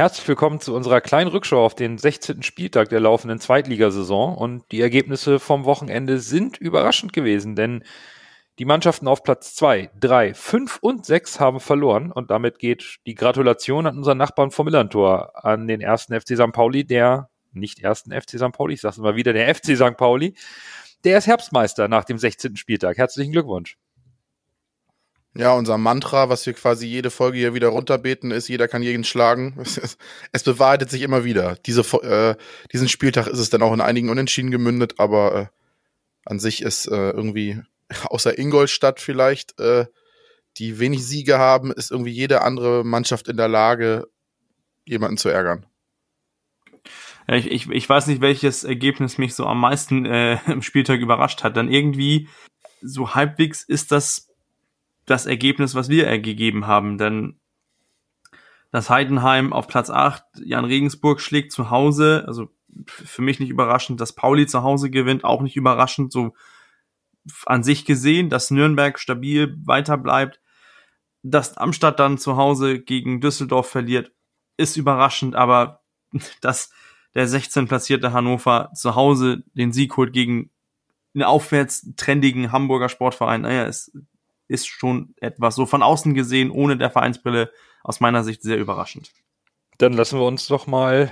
[0.00, 2.42] Herzlich willkommen zu unserer kleinen Rückschau auf den 16.
[2.42, 4.34] Spieltag der laufenden Zweitligasaison.
[4.34, 7.84] Und die Ergebnisse vom Wochenende sind überraschend gewesen, denn
[8.58, 12.12] die Mannschaften auf Platz 2, 3, 5 und 6 haben verloren.
[12.12, 16.52] Und damit geht die Gratulation an unseren Nachbarn vom Millantor, an den ersten FC St.
[16.52, 18.52] Pauli, der nicht ersten FC St.
[18.52, 19.98] Pauli, ich sag's immer wieder, der FC St.
[19.98, 20.32] Pauli.
[21.04, 22.56] Der ist Herbstmeister nach dem 16.
[22.56, 22.96] Spieltag.
[22.96, 23.76] Herzlichen Glückwunsch.
[25.34, 29.04] Ja, unser Mantra, was wir quasi jede Folge hier wieder runterbeten, ist, jeder kann jeden
[29.04, 29.56] schlagen.
[30.32, 31.56] Es, bewahrheitet sich immer wieder.
[31.66, 32.36] Diese, äh,
[32.72, 35.46] diesen Spieltag ist es dann auch in einigen Unentschieden gemündet, aber äh,
[36.24, 37.60] an sich ist äh, irgendwie,
[38.04, 39.86] außer Ingolstadt vielleicht, äh,
[40.58, 44.08] die wenig Siege haben, ist irgendwie jede andere Mannschaft in der Lage,
[44.84, 45.64] jemanden zu ärgern.
[47.28, 51.44] Ich, ich, ich weiß nicht, welches Ergebnis mich so am meisten äh, im Spieltag überrascht
[51.44, 51.56] hat.
[51.56, 52.28] Dann irgendwie
[52.82, 54.29] so halbwegs ist das
[55.10, 57.40] das Ergebnis, was wir gegeben haben, denn
[58.70, 62.48] das Heidenheim auf Platz 8, Jan Regensburg schlägt zu Hause, also
[62.86, 66.34] für mich nicht überraschend, dass Pauli zu Hause gewinnt, auch nicht überraschend, so
[67.44, 70.40] an sich gesehen, dass Nürnberg stabil weiter bleibt,
[71.22, 74.12] dass Amstadt dann zu Hause gegen Düsseldorf verliert,
[74.56, 75.82] ist überraschend, aber
[76.40, 76.70] dass
[77.16, 80.50] der 16 platzierte Hannover zu Hause den Sieg holt gegen
[81.12, 83.90] einen aufwärts trendigen Hamburger Sportverein, naja, ist
[84.50, 87.50] ist schon etwas so von außen gesehen, ohne der Vereinsbrille,
[87.82, 89.12] aus meiner Sicht sehr überraschend.
[89.78, 91.10] Dann lassen wir uns doch mal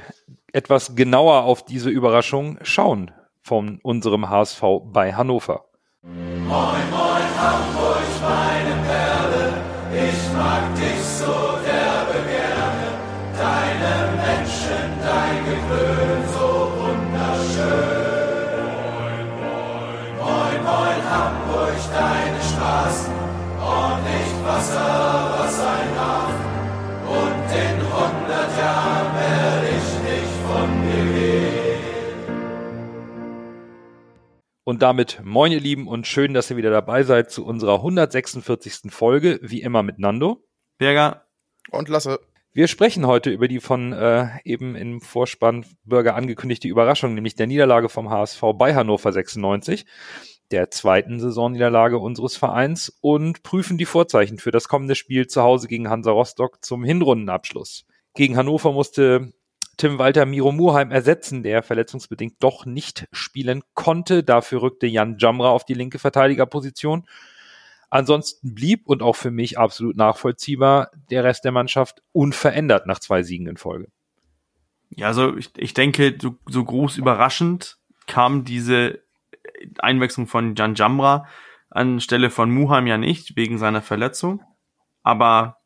[0.53, 5.65] etwas genauer auf diese Überraschung schauen von unserem HSV bei Hannover.
[6.03, 9.55] Moin, moin, Hamburg, meine Perle,
[9.95, 11.33] ich mag dich so
[11.65, 12.89] derbe gerne.
[13.39, 13.95] Deine
[14.27, 18.19] Menschen, dein Gewöhn, so wunderschön.
[18.85, 23.08] Moin, moin, moin, moin, Hamburg, deine Straßen
[34.69, 38.93] Und damit moin ihr Lieben und schön, dass ihr wieder dabei seid zu unserer 146.
[38.93, 40.45] Folge, wie immer mit Nando.
[40.77, 41.25] Berger.
[41.71, 42.21] Und Lasse.
[42.53, 47.47] Wir sprechen heute über die von äh, eben im Vorspann Bürger angekündigte Überraschung, nämlich der
[47.47, 49.87] Niederlage vom HSV bei Hannover 96
[50.51, 55.67] der zweiten Saisonniederlage unseres Vereins und prüfen die Vorzeichen für das kommende Spiel zu Hause
[55.69, 57.87] gegen Hansa Rostock zum Hinrundenabschluss.
[58.13, 59.33] Gegen Hannover musste
[59.79, 64.25] Tim Walter Miro Murheim ersetzen, der verletzungsbedingt doch nicht spielen konnte.
[64.25, 67.07] Dafür rückte Jan Jamra auf die linke Verteidigerposition.
[67.89, 73.23] Ansonsten blieb und auch für mich absolut nachvollziehbar der Rest der Mannschaft unverändert nach zwei
[73.23, 73.89] Siegen in Folge.
[74.91, 79.01] Ja, also ich, ich denke, so, so groß überraschend kam diese
[79.79, 81.27] Einwechslung von Jan Jamra
[81.71, 84.43] anstelle von Muham ja nicht, wegen seiner Verletzung.
[85.03, 85.59] Aber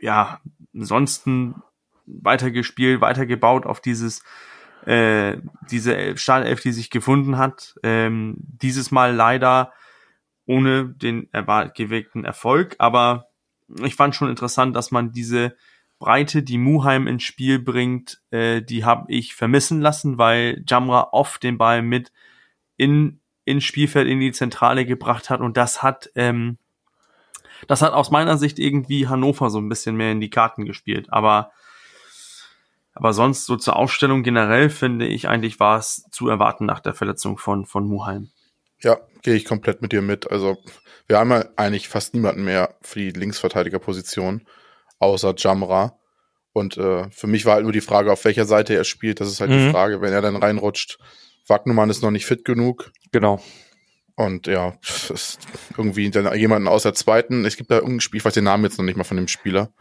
[0.00, 0.40] ja,
[0.74, 1.62] ansonsten
[2.22, 4.22] weitergespielt, weitergebaut auf dieses
[4.86, 5.38] äh,
[5.70, 7.74] diese Startelf, die sich gefunden hat.
[7.82, 9.72] Ähm, dieses Mal leider
[10.46, 11.28] ohne den
[11.74, 13.28] gewählten Erfolg, aber
[13.84, 15.54] ich fand schon interessant, dass man diese
[15.98, 21.42] Breite, die Muheim ins Spiel bringt, äh, die habe ich vermissen lassen, weil Jamra oft
[21.42, 22.12] den Ball mit
[22.76, 25.40] in ins Spielfeld in die Zentrale gebracht hat.
[25.40, 26.58] Und das hat ähm,
[27.66, 31.08] das hat aus meiner Sicht irgendwie Hannover so ein bisschen mehr in die Karten gespielt,
[31.10, 31.50] aber
[32.98, 36.94] aber sonst so zur Aufstellung generell finde ich eigentlich war es zu erwarten nach der
[36.94, 38.30] Verletzung von von Muheim.
[38.80, 40.30] Ja, gehe ich komplett mit dir mit.
[40.30, 40.58] Also
[41.06, 44.46] wir haben ja eigentlich fast niemanden mehr für die Linksverteidigerposition
[44.98, 45.96] außer Jamra.
[46.52, 49.20] Und äh, für mich war halt nur die Frage, auf welcher Seite er spielt.
[49.20, 49.66] Das ist halt mhm.
[49.66, 50.98] die Frage, wenn er dann reinrutscht,
[51.46, 52.90] Wagnumann ist noch nicht fit genug.
[53.12, 53.40] Genau.
[54.16, 54.76] Und ja,
[55.76, 57.44] irgendwie dann jemanden aus der zweiten.
[57.44, 59.28] Es gibt da irgendein Spiel, ich weiß den Namen jetzt noch nicht mal von dem
[59.28, 59.72] Spieler.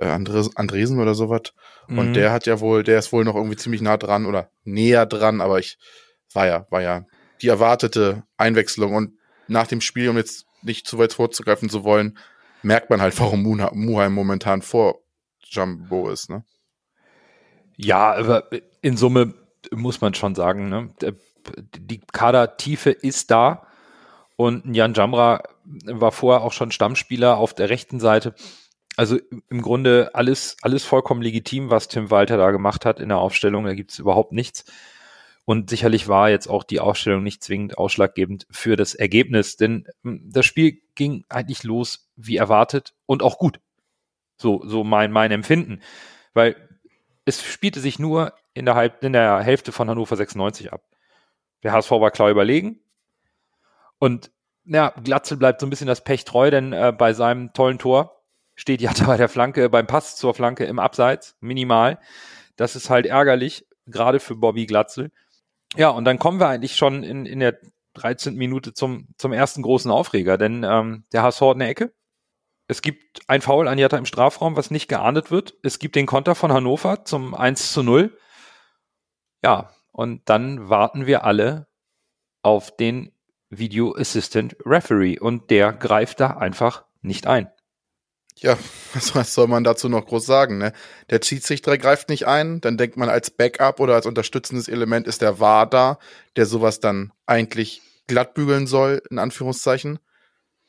[0.00, 1.52] Äh, Andres, Andresen oder sowas.
[1.86, 1.98] Mhm.
[1.98, 5.06] Und der hat ja wohl, der ist wohl noch irgendwie ziemlich nah dran oder näher
[5.06, 5.78] dran, aber ich
[6.32, 7.04] war ja, war ja
[7.42, 8.94] die erwartete Einwechslung.
[8.94, 12.18] Und nach dem Spiel, um jetzt nicht zu weit vorzugreifen zu wollen,
[12.62, 15.00] merkt man halt, warum Muheim momentan vor
[15.44, 16.44] Jumbo ist, ne?
[17.76, 18.48] Ja, aber
[18.82, 19.34] in Summe
[19.70, 20.68] muss man schon sagen.
[20.68, 20.90] Ne?
[21.78, 23.66] Die Kadertiefe ist da
[24.36, 25.42] und Jan Jamra
[25.84, 28.34] war vorher auch schon Stammspieler auf der rechten Seite.
[28.96, 33.18] Also im Grunde alles, alles vollkommen legitim, was Tim Walter da gemacht hat in der
[33.18, 33.64] Aufstellung.
[33.64, 34.64] Da gibt es überhaupt nichts.
[35.44, 40.22] Und sicherlich war jetzt auch die Aufstellung nicht zwingend ausschlaggebend für das Ergebnis, denn hm,
[40.30, 43.60] das Spiel ging eigentlich los wie erwartet und auch gut.
[44.36, 45.80] So, so mein, mein Empfinden.
[46.34, 46.56] Weil
[47.24, 50.82] es spielte sich nur in der, Halb in der Hälfte von Hannover 96 ab.
[51.62, 52.80] Der HSV war klar überlegen.
[53.98, 54.30] Und
[54.64, 58.19] ja, Glatzel bleibt so ein bisschen das Pech treu, denn äh, bei seinem tollen Tor
[58.60, 61.98] steht Jatta bei der Flanke, beim Pass zur Flanke im Abseits, minimal.
[62.56, 65.10] Das ist halt ärgerlich, gerade für Bobby Glatzel.
[65.76, 67.58] Ja, und dann kommen wir eigentlich schon in, in der
[67.94, 68.34] 13.
[68.34, 71.94] Minute zum, zum ersten großen Aufreger, denn ähm, der HSV hat eine Ecke.
[72.68, 75.54] Es gibt ein Foul an Jatta im Strafraum, was nicht geahndet wird.
[75.62, 78.16] Es gibt den Konter von Hannover zum 1 zu 0.
[79.42, 81.66] Ja, und dann warten wir alle
[82.42, 83.12] auf den
[83.48, 87.50] Video Assistant Referee und der greift da einfach nicht ein.
[88.40, 88.58] Ja,
[89.14, 90.72] was soll man dazu noch groß sagen, ne?
[91.10, 95.22] Der Schiedsrichter greift nicht ein, dann denkt man als Backup oder als unterstützendes Element ist
[95.22, 95.98] der VAR da,
[96.36, 99.98] der sowas dann eigentlich glattbügeln soll, in Anführungszeichen.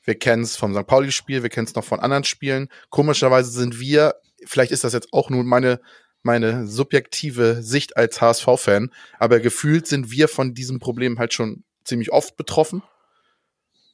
[0.03, 0.85] Wir kennen es vom St.
[0.85, 2.69] Pauli-Spiel, wir kennen es noch von anderen Spielen.
[2.89, 4.15] Komischerweise sind wir,
[4.45, 5.79] vielleicht ist das jetzt auch nur meine,
[6.23, 12.12] meine subjektive Sicht als HSV-Fan, aber gefühlt sind wir von diesem Problem halt schon ziemlich
[12.12, 12.83] oft betroffen.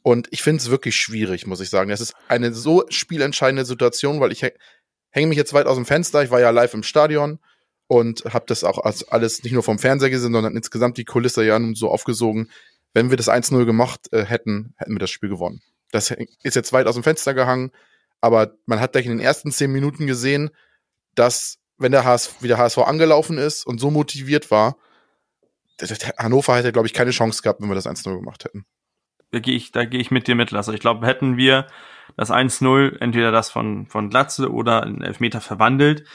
[0.08, 1.90] Und ich finde es wirklich schwierig, muss ich sagen.
[1.90, 4.42] Es ist eine so spielentscheidende Situation, weil ich
[5.10, 6.24] hänge mich jetzt weit aus dem Fenster.
[6.24, 7.40] Ich war ja live im Stadion
[7.88, 8.78] und habe das auch
[9.10, 12.50] alles nicht nur vom Fernseher gesehen, sondern insgesamt die Kulisse ja nun so aufgesogen.
[12.94, 15.62] Wenn wir das 1-0 gemacht äh, hätten, hätten wir das Spiel gewonnen.
[15.92, 17.74] Das ist jetzt weit aus dem Fenster gehangen,
[18.22, 20.52] aber man hat gleich in den ersten zehn Minuten gesehen,
[21.16, 24.78] dass wenn der HSV, wie der HSV angelaufen ist und so motiviert war,
[26.18, 28.66] Hannover hätte, glaube ich, keine Chance gehabt, wenn wir das 1-0 gemacht hätten.
[29.32, 30.74] Da gehe ich, da ich mit dir mit, Lasse.
[30.74, 31.68] Ich glaube, hätten wir
[32.16, 36.06] das 1-0, entweder das von, von Glatze oder in Elfmeter verwandelt,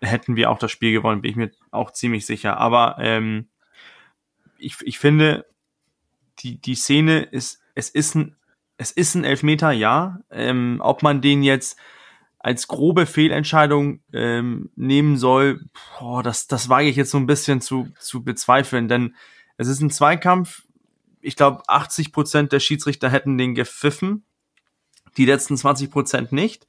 [0.00, 2.58] hätten wir auch das Spiel gewonnen, bin ich mir auch ziemlich sicher.
[2.58, 3.48] Aber ähm,
[4.58, 5.46] ich, ich finde,
[6.40, 8.36] die, die Szene ist, es ist ein,
[8.78, 10.20] es ist ein Elfmeter, ja.
[10.30, 11.78] Ähm, ob man den jetzt
[12.38, 15.62] als grobe Fehlentscheidung ähm, nehmen soll,
[15.98, 19.16] boah, das, das wage ich jetzt so ein bisschen zu, zu bezweifeln, denn
[19.56, 20.62] es ist ein Zweikampf.
[21.26, 24.24] Ich glaube, 80 Prozent der Schiedsrichter hätten den gepfiffen,
[25.16, 26.66] die letzten 20 Prozent nicht.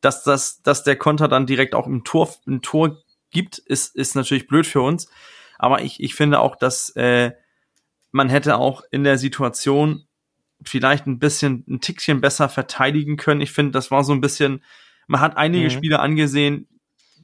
[0.00, 4.16] Dass, das, dass der Konter dann direkt auch im Tor, im Tor gibt, ist, ist
[4.16, 5.08] natürlich blöd für uns.
[5.58, 7.32] Aber ich, ich finde auch, dass äh,
[8.10, 10.06] man hätte auch in der Situation
[10.64, 13.40] vielleicht ein bisschen, ein Tickchen besser verteidigen können.
[13.40, 14.62] Ich finde, das war so ein bisschen,
[15.06, 15.70] man hat einige mhm.
[15.70, 16.66] Spiele angesehen,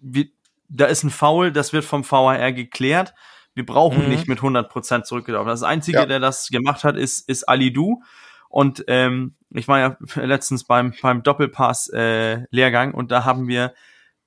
[0.00, 0.32] wie,
[0.68, 3.14] da ist ein Foul, das wird vom VAR geklärt.
[3.56, 4.10] Wir brauchen mhm.
[4.10, 5.48] nicht mit 100% zurückgelaufen.
[5.48, 6.06] Das Einzige, ja.
[6.06, 8.02] der das gemacht hat, ist, ist Ali Du.
[8.50, 13.72] Und ähm, ich war ja letztens beim, beim Doppelpass-Lehrgang äh, und da haben wir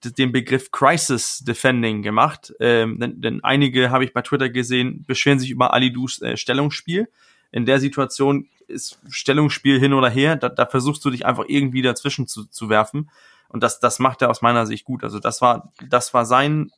[0.03, 2.53] den Begriff Crisis Defending gemacht.
[2.59, 6.35] Ähm, denn, denn einige, habe ich bei Twitter gesehen, beschweren sich über Ali Dus äh,
[6.35, 7.07] Stellungsspiel.
[7.51, 11.83] In der Situation ist Stellungsspiel hin oder her, da, da versuchst du dich einfach irgendwie
[11.83, 13.11] dazwischen zu, zu werfen.
[13.47, 15.03] Und das, das macht er aus meiner Sicht gut.
[15.03, 16.71] Also das war, das war sein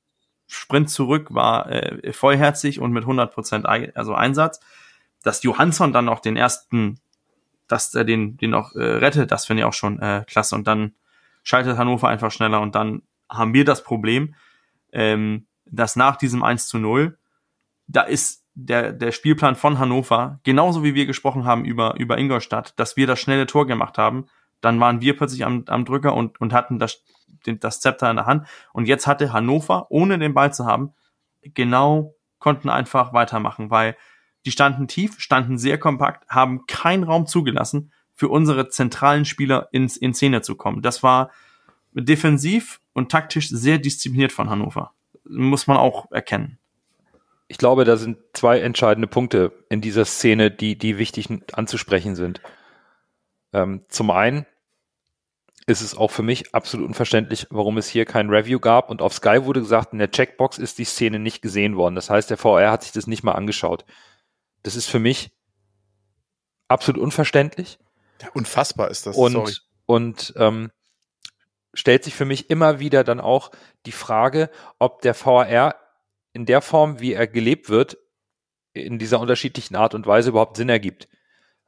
[0.53, 4.59] Sprint zurück, war äh, vollherzig und mit 100 Prozent also Einsatz.
[5.23, 6.99] Dass Johansson dann auch den ersten,
[7.67, 10.55] dass er den, den auch äh, rettet, das finde ich auch schon äh, klasse.
[10.55, 10.93] Und dann
[11.43, 14.35] schaltet Hannover einfach schneller und dann haben wir das Problem,
[14.91, 17.17] ähm, dass nach diesem 1 zu 0,
[17.87, 22.77] da ist der, der Spielplan von Hannover, genauso wie wir gesprochen haben über, über Ingolstadt,
[22.77, 24.27] dass wir das schnelle Tor gemacht haben,
[24.61, 27.03] dann waren wir plötzlich am, am Drücker und, und hatten das,
[27.45, 28.47] das Zepter in der Hand.
[28.73, 30.93] Und jetzt hatte Hannover, ohne den Ball zu haben,
[31.41, 33.95] genau, konnten einfach weitermachen, weil
[34.45, 39.97] die standen tief, standen sehr kompakt, haben keinen Raum zugelassen, für unsere zentralen Spieler ins,
[39.97, 40.83] in Szene zu kommen.
[40.83, 41.31] Das war
[41.93, 44.93] defensiv und taktisch sehr diszipliniert von Hannover.
[45.23, 46.59] Muss man auch erkennen.
[47.47, 52.41] Ich glaube, da sind zwei entscheidende Punkte in dieser Szene, die, die wichtig anzusprechen sind.
[53.53, 54.45] Ähm, zum einen
[55.67, 58.89] ist es auch für mich absolut unverständlich, warum es hier kein Review gab.
[58.89, 61.95] Und auf Sky wurde gesagt, in der Checkbox ist die Szene nicht gesehen worden.
[61.95, 63.85] Das heißt, der VR hat sich das nicht mal angeschaut.
[64.63, 65.31] Das ist für mich
[66.67, 67.79] absolut unverständlich.
[68.21, 69.15] Ja, unfassbar ist das.
[69.15, 69.53] Und, Sorry.
[69.85, 70.71] und ähm,
[71.73, 73.51] stellt sich für mich immer wieder dann auch
[73.85, 74.49] die Frage,
[74.79, 75.75] ob der VR
[76.33, 77.97] in der Form, wie er gelebt wird,
[78.73, 81.07] in dieser unterschiedlichen Art und Weise überhaupt Sinn ergibt.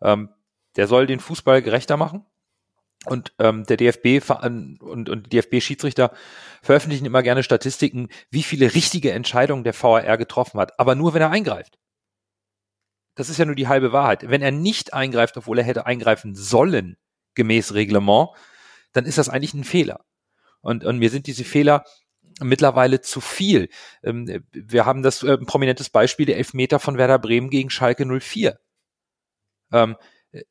[0.01, 0.29] Ähm,
[0.75, 2.25] der soll den Fußball gerechter machen.
[3.05, 6.13] Und ähm, der DFB und, und DFB-Schiedsrichter
[6.61, 11.21] veröffentlichen immer gerne Statistiken, wie viele richtige Entscheidungen der VAR getroffen hat, aber nur wenn
[11.21, 11.77] er eingreift.
[13.15, 14.29] Das ist ja nur die halbe Wahrheit.
[14.29, 16.97] Wenn er nicht eingreift, obwohl er hätte eingreifen sollen,
[17.35, 18.29] gemäß Reglement,
[18.93, 20.05] dann ist das eigentlich ein Fehler.
[20.61, 21.83] Und, und mir sind diese Fehler
[22.41, 23.69] mittlerweile zu viel.
[24.01, 28.57] Ähm, wir haben das äh, prominentes Beispiel der Elfmeter von Werder Bremen gegen Schalke 04.
[29.71, 29.95] Ähm,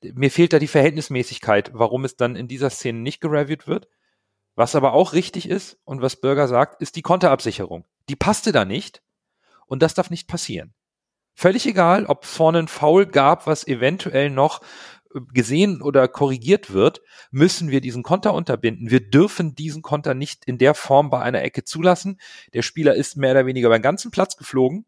[0.02, 3.88] mir fehlt da die Verhältnismäßigkeit, warum es dann in dieser Szene nicht gereviewt wird.
[4.54, 7.84] Was aber auch richtig ist und was Bürger sagt, ist die Konterabsicherung.
[8.08, 9.02] Die passte da nicht
[9.66, 10.74] und das darf nicht passieren.
[11.34, 14.60] Völlig egal, ob vorne ein Foul gab, was eventuell noch
[15.32, 18.90] gesehen oder korrigiert wird, müssen wir diesen Konter unterbinden.
[18.90, 22.20] Wir dürfen diesen Konter nicht in der Form bei einer Ecke zulassen.
[22.54, 24.86] Der Spieler ist mehr oder weniger beim ganzen Platz geflogen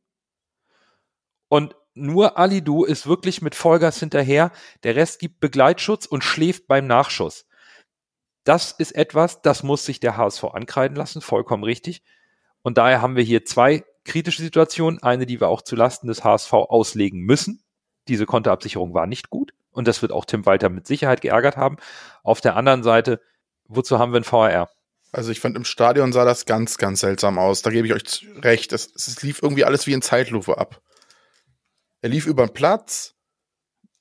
[1.49, 4.51] und nur Alidu ist wirklich mit Vollgas hinterher.
[4.83, 7.47] Der Rest gibt Begleitschutz und schläft beim Nachschuss.
[8.45, 12.03] Das ist etwas, das muss sich der HSV ankreiden lassen, vollkommen richtig.
[12.63, 15.03] Und daher haben wir hier zwei kritische Situationen.
[15.03, 17.63] Eine, die wir auch zulasten des HSV auslegen müssen.
[18.09, 19.53] Diese Konterabsicherung war nicht gut.
[19.71, 21.77] Und das wird auch Tim Walter mit Sicherheit geärgert haben.
[22.23, 23.21] Auf der anderen Seite,
[23.67, 24.71] wozu haben wir ein VAR?
[25.13, 27.63] Also ich fand im Stadion sah das ganz, ganz seltsam aus.
[27.63, 28.73] Da gebe ich euch recht.
[28.73, 30.81] Es, es lief irgendwie alles wie in Zeitlupe ab.
[32.05, 33.15] Er lief über den Platz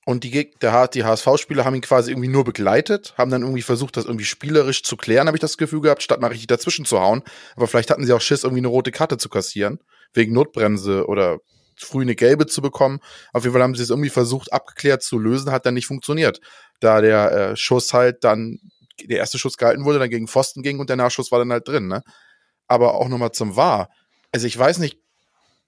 [0.03, 3.95] und die, der, die HSV-Spieler haben ihn quasi irgendwie nur begleitet, haben dann irgendwie versucht,
[3.95, 6.99] das irgendwie spielerisch zu klären, habe ich das Gefühl gehabt, statt mal richtig dazwischen zu
[6.99, 7.23] hauen.
[7.55, 9.79] Aber vielleicht hatten sie auch Schiss, irgendwie eine rote Karte zu kassieren,
[10.13, 11.37] wegen Notbremse oder
[11.77, 12.99] früh eine gelbe zu bekommen.
[13.31, 16.41] Auf jeden Fall haben sie es irgendwie versucht, abgeklärt zu lösen, hat dann nicht funktioniert.
[16.81, 18.59] Da der äh, Schuss halt dann,
[19.01, 21.69] der erste Schuss gehalten wurde, dann gegen Pfosten ging und der Nachschuss war dann halt
[21.69, 22.03] drin, ne?
[22.67, 23.87] Aber auch nochmal zum Wahr.
[24.33, 24.97] Also ich weiß nicht,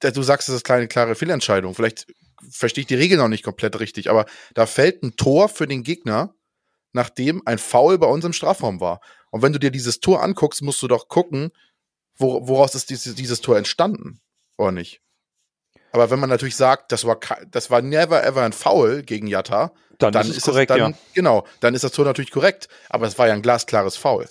[0.01, 1.73] du sagst, das ist eine klare Fehlentscheidung.
[1.73, 2.07] Vielleicht
[2.49, 5.83] verstehe ich die Regel noch nicht komplett richtig, aber da fällt ein Tor für den
[5.83, 6.33] Gegner,
[6.93, 9.01] nachdem ein Foul bei uns im Strafraum war.
[9.31, 11.51] Und wenn du dir dieses Tor anguckst, musst du doch gucken,
[12.17, 14.21] wo, woraus ist dieses, dieses Tor entstanden,
[14.57, 15.01] oder nicht?
[15.91, 19.73] Aber wenn man natürlich sagt, das war, das war never ever ein Foul gegen Jatta,
[19.97, 20.97] dann, dann ist es korrekt, das, dann, ja.
[21.13, 22.67] Genau, dann ist das Tor natürlich korrekt.
[22.89, 24.27] Aber es war ja ein glasklares Foul.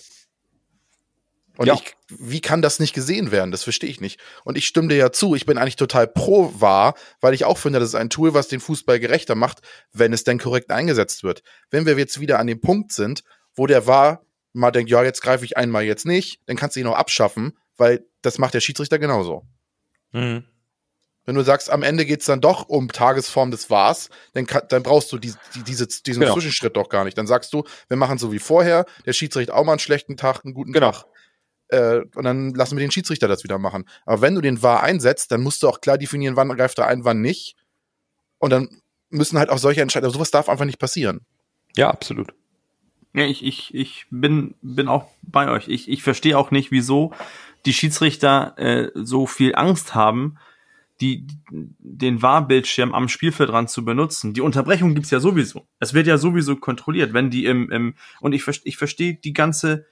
[1.57, 1.75] Und ja.
[1.75, 3.51] ich, wie kann das nicht gesehen werden?
[3.51, 4.19] Das verstehe ich nicht.
[4.43, 7.57] Und ich stimme dir ja zu, ich bin eigentlich total pro wahr, weil ich auch
[7.57, 9.61] finde, das ist ein Tool, was den Fußball gerechter macht,
[9.93, 11.43] wenn es denn korrekt eingesetzt wird.
[11.69, 13.23] Wenn wir jetzt wieder an dem Punkt sind,
[13.55, 16.79] wo der war, mal denkt, ja, jetzt greife ich einmal jetzt nicht, dann kannst du
[16.79, 19.45] ihn auch abschaffen, weil das macht der Schiedsrichter genauso.
[20.11, 20.45] Mhm.
[21.25, 24.83] Wenn du sagst, am Ende geht's dann doch um Tagesform des Wahrs, dann, kann, dann
[24.83, 26.33] brauchst du die, die, diese, diesen genau.
[26.33, 27.17] Zwischenschritt doch gar nicht.
[27.17, 30.45] Dann sagst du, wir machen so wie vorher, der Schiedsrichter auch mal einen schlechten Tag,
[30.45, 30.91] einen guten genau.
[30.91, 31.05] Tag
[31.69, 33.85] äh, und dann lassen wir den Schiedsrichter das wieder machen.
[34.05, 36.87] Aber wenn du den VAR einsetzt, dann musst du auch klar definieren, wann greift er
[36.87, 37.55] ein, wann nicht.
[38.37, 38.69] Und dann
[39.09, 41.21] müssen halt auch solche Entscheidungen, also sowas darf einfach nicht passieren.
[41.75, 42.33] Ja, absolut.
[43.13, 45.67] Ja, ich, ich, ich bin, bin auch bei euch.
[45.69, 47.13] Ich, ich verstehe auch nicht, wieso
[47.65, 50.37] die Schiedsrichter äh, so viel Angst haben,
[51.01, 54.33] die, den Wahrbildschirm am Spielfeldrand zu benutzen.
[54.33, 55.67] Die Unterbrechung gibt's ja sowieso.
[55.79, 59.85] Es wird ja sowieso kontrolliert, wenn die im, im und ich, ich verstehe die ganze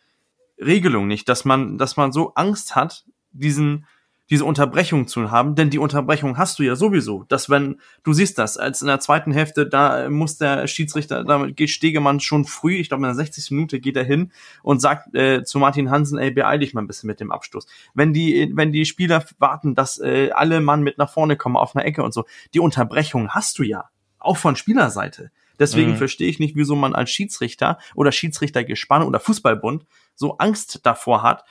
[0.65, 3.85] Regelung nicht, dass man, dass man so Angst hat, diesen,
[4.29, 7.25] diese Unterbrechung zu haben, denn die Unterbrechung hast du ja sowieso.
[7.25, 11.45] Dass wenn, du siehst das, als in der zweiten Hälfte, da muss der Schiedsrichter, da
[11.47, 13.51] geht Stegemann schon früh, ich glaube in der 60.
[13.51, 16.87] Minute geht er hin und sagt äh, zu Martin Hansen, ey, beeil dich mal ein
[16.87, 17.67] bisschen mit dem Abstoß.
[17.93, 21.75] Wenn die, wenn die Spieler warten, dass äh, alle Mann mit nach vorne kommen auf
[21.75, 23.89] einer Ecke und so, die Unterbrechung hast du ja.
[24.19, 25.31] Auch von Spielerseite.
[25.63, 25.95] Deswegen mhm.
[25.95, 31.45] verstehe ich nicht, wieso man als Schiedsrichter oder Schiedsrichtergespann oder Fußballbund so Angst davor hat,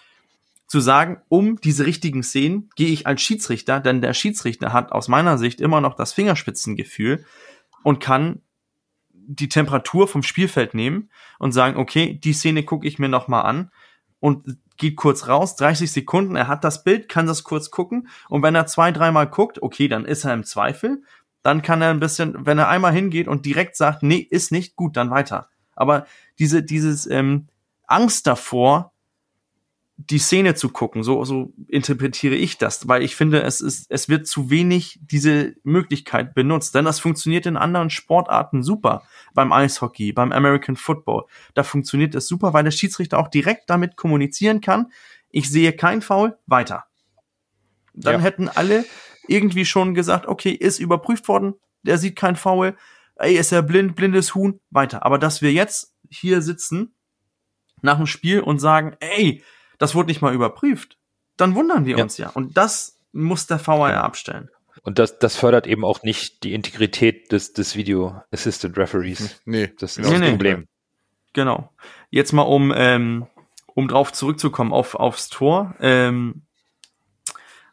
[0.66, 5.08] zu sagen, um diese richtigen Szenen gehe ich als Schiedsrichter, denn der Schiedsrichter hat aus
[5.08, 7.24] meiner Sicht immer noch das Fingerspitzengefühl
[7.82, 8.42] und kann
[9.14, 13.40] die Temperatur vom Spielfeld nehmen und sagen, okay, die Szene gucke ich mir noch mal
[13.40, 13.70] an
[14.20, 18.42] und geht kurz raus, 30 Sekunden, er hat das Bild, kann das kurz gucken und
[18.42, 21.02] wenn er zwei, dreimal guckt, okay, dann ist er im Zweifel,
[21.42, 24.76] dann kann er ein bisschen, wenn er einmal hingeht und direkt sagt, nee, ist nicht
[24.76, 25.48] gut, dann weiter.
[25.74, 26.06] Aber
[26.38, 27.48] diese, dieses ähm,
[27.86, 28.92] Angst davor,
[29.96, 34.08] die Szene zu gucken, so, so interpretiere ich das, weil ich finde, es ist, es
[34.08, 39.02] wird zu wenig diese Möglichkeit benutzt, denn das funktioniert in anderen Sportarten super.
[39.34, 41.24] Beim Eishockey, beim American Football.
[41.54, 44.90] Da funktioniert es super, weil der Schiedsrichter auch direkt damit kommunizieren kann.
[45.30, 46.84] Ich sehe kein Foul, weiter.
[47.94, 48.20] Dann ja.
[48.20, 48.84] hätten alle
[49.28, 52.76] irgendwie schon gesagt, okay, ist überprüft worden, der sieht kein Foul,
[53.16, 55.04] ey, ist er blind, blindes Huhn, weiter.
[55.04, 56.94] Aber dass wir jetzt hier sitzen
[57.80, 59.42] nach dem Spiel und sagen, ey,
[59.78, 60.98] das wurde nicht mal überprüft,
[61.36, 62.02] dann wundern wir ja.
[62.02, 62.30] uns ja.
[62.30, 64.02] Und das muss der VAR ja.
[64.02, 64.48] abstellen.
[64.82, 69.40] Und das, das fördert eben auch nicht die Integrität des, des Video Assistant Referees.
[69.44, 70.66] Nee, das ist nee, das Problem.
[71.34, 71.72] Genau.
[72.10, 73.26] Jetzt mal um, ähm,
[73.66, 75.74] um drauf zurückzukommen auf, aufs Tor.
[75.80, 76.42] Ähm,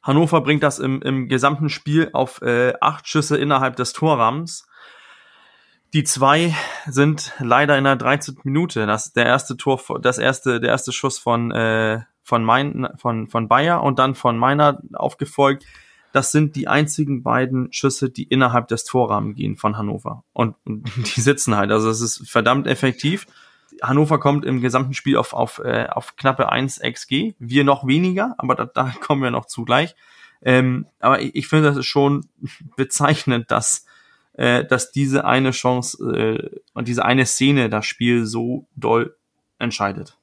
[0.02, 4.68] Hannover bringt das im, im gesamten Spiel auf äh, acht Schüsse innerhalb des Torrahmens.
[5.94, 8.38] Die zwei sind leider in der 13.
[8.44, 8.86] Minute.
[8.86, 13.48] Das der erste Tor, das erste, der erste Schuss von äh, von mein, von von
[13.48, 15.66] Bayer und dann von meiner aufgefolgt.
[16.12, 20.24] Das sind die einzigen beiden Schüsse, die innerhalb des Torrahmens gehen von Hannover.
[20.34, 21.72] Und, und die sitzen halt.
[21.72, 23.26] Also es ist verdammt effektiv.
[23.82, 28.36] Hannover kommt im gesamten Spiel auf, auf, äh, auf knappe 1 XG, wir noch weniger,
[28.38, 29.96] aber da, da kommen wir noch zugleich.
[30.42, 32.28] Ähm, aber ich, ich finde, das ist schon
[32.78, 33.86] bezeichnend, dass
[34.40, 39.18] äh, dass diese eine Chance äh, und diese eine Szene das Spiel so doll
[39.58, 40.18] entscheidet.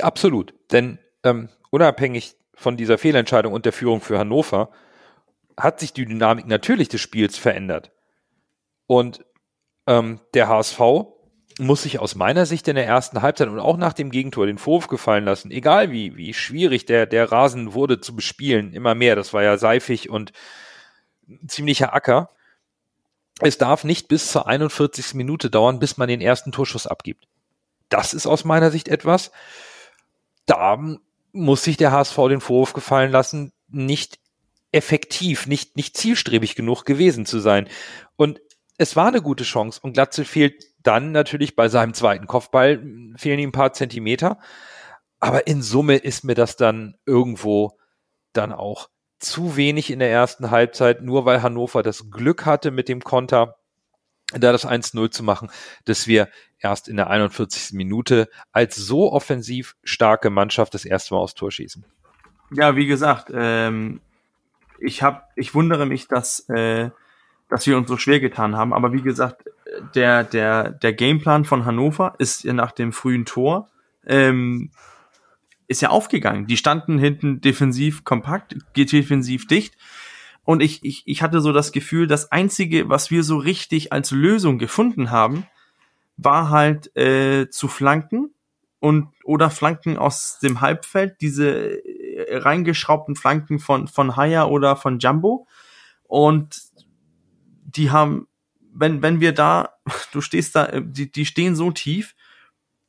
[0.00, 4.70] Absolut, denn ähm, unabhängig von dieser Fehlentscheidung und der Führung für Hannover
[5.58, 7.90] hat sich die Dynamik natürlich des Spiels verändert.
[8.86, 9.24] Und
[9.88, 10.80] ähm, der HSV
[11.58, 14.58] muss sich aus meiner Sicht in der ersten Halbzeit und auch nach dem Gegentor den
[14.58, 19.14] Vorwurf gefallen lassen, egal wie, wie schwierig der, der Rasen wurde zu bespielen, immer mehr,
[19.14, 20.32] das war ja seifig und
[21.46, 22.30] ziemlicher Acker.
[23.40, 25.14] Es darf nicht bis zur 41.
[25.14, 27.26] Minute dauern, bis man den ersten Torschuss abgibt.
[27.88, 29.30] Das ist aus meiner Sicht etwas,
[30.46, 30.78] da
[31.32, 34.18] muss sich der HSV den Vorwurf gefallen lassen, nicht
[34.72, 37.68] effektiv, nicht, nicht zielstrebig genug gewesen zu sein.
[38.16, 38.40] Und
[38.76, 42.82] es war eine gute Chance und Glatze fehlt dann natürlich bei seinem zweiten Kopfball,
[43.16, 44.38] fehlen ihm ein paar Zentimeter.
[45.18, 47.78] Aber in Summe ist mir das dann irgendwo
[48.32, 48.88] dann auch
[49.18, 53.56] zu wenig in der ersten Halbzeit, nur weil Hannover das Glück hatte mit dem Konter,
[54.32, 55.50] da das 1-0 zu machen,
[55.86, 57.72] dass wir erst in der 41.
[57.72, 61.84] Minute als so offensiv starke Mannschaft das erste Mal aufs Tor schießen.
[62.50, 64.00] Ja, wie gesagt, ähm,
[64.78, 66.90] ich hab, ich wundere mich, dass, äh,
[67.48, 68.72] dass wir uns so schwer getan haben.
[68.72, 69.44] Aber wie gesagt,
[69.94, 73.68] der, der, der Gameplan von Hannover ist nach dem frühen Tor
[74.06, 74.70] ähm,
[75.66, 76.46] ist ja aufgegangen.
[76.46, 79.76] Die standen hinten defensiv kompakt, defensiv dicht.
[80.44, 84.10] Und ich, ich, ich hatte so das Gefühl, das Einzige, was wir so richtig als
[84.10, 85.46] Lösung gefunden haben,
[86.16, 88.34] war halt äh, zu flanken
[88.78, 94.98] und oder Flanken aus dem Halbfeld, diese äh, reingeschraubten Flanken von, von Haya oder von
[94.98, 95.46] Jumbo.
[96.06, 96.60] Und
[97.76, 98.26] die haben,
[98.72, 99.70] wenn, wenn wir da,
[100.12, 102.14] du stehst da, äh, die, die stehen so tief,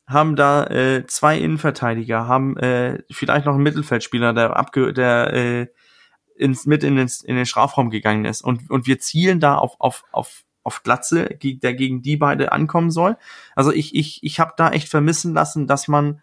[0.06, 5.66] haben da äh, zwei Innenverteidiger, haben äh, vielleicht noch einen Mittelfeldspieler, der abge der äh,
[6.36, 8.42] ins, mit in den, in den Strafraum gegangen ist.
[8.42, 12.90] Und, und wir zielen da auf, auf, auf, auf Glatze, der gegen die beide ankommen
[12.90, 13.16] soll.
[13.54, 16.20] Also ich, ich, ich habe da echt vermissen lassen, dass man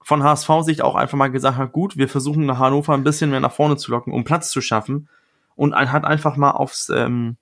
[0.00, 3.40] von HSV-Sicht auch einfach mal gesagt hat, gut, wir versuchen nach Hannover ein bisschen mehr
[3.40, 5.08] nach vorne zu locken, um Platz zu schaffen.
[5.56, 7.36] Und hat einfach mal aufs, ähm,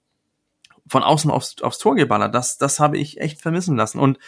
[0.92, 2.34] von außen aufs, aufs Tor geballert.
[2.34, 3.98] Das, das habe ich echt vermissen lassen.
[3.98, 4.18] Und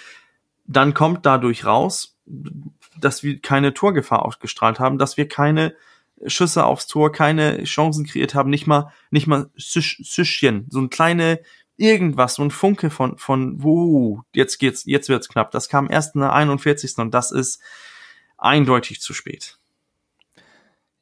[0.66, 2.16] dann kommt dadurch raus,
[2.98, 5.74] dass wir keine Torgefahr ausgestrahlt haben, dass wir keine
[6.24, 11.40] Schüsse aufs Tor, keine Chancen kreiert haben, nicht mal, nicht mal Süschchen, so ein kleine
[11.76, 15.50] irgendwas, so ein Funke von, von, wuh, jetzt geht's, jetzt wird's knapp.
[15.50, 16.96] Das kam erst in der 41.
[16.96, 17.60] und das ist
[18.38, 19.58] eindeutig zu spät.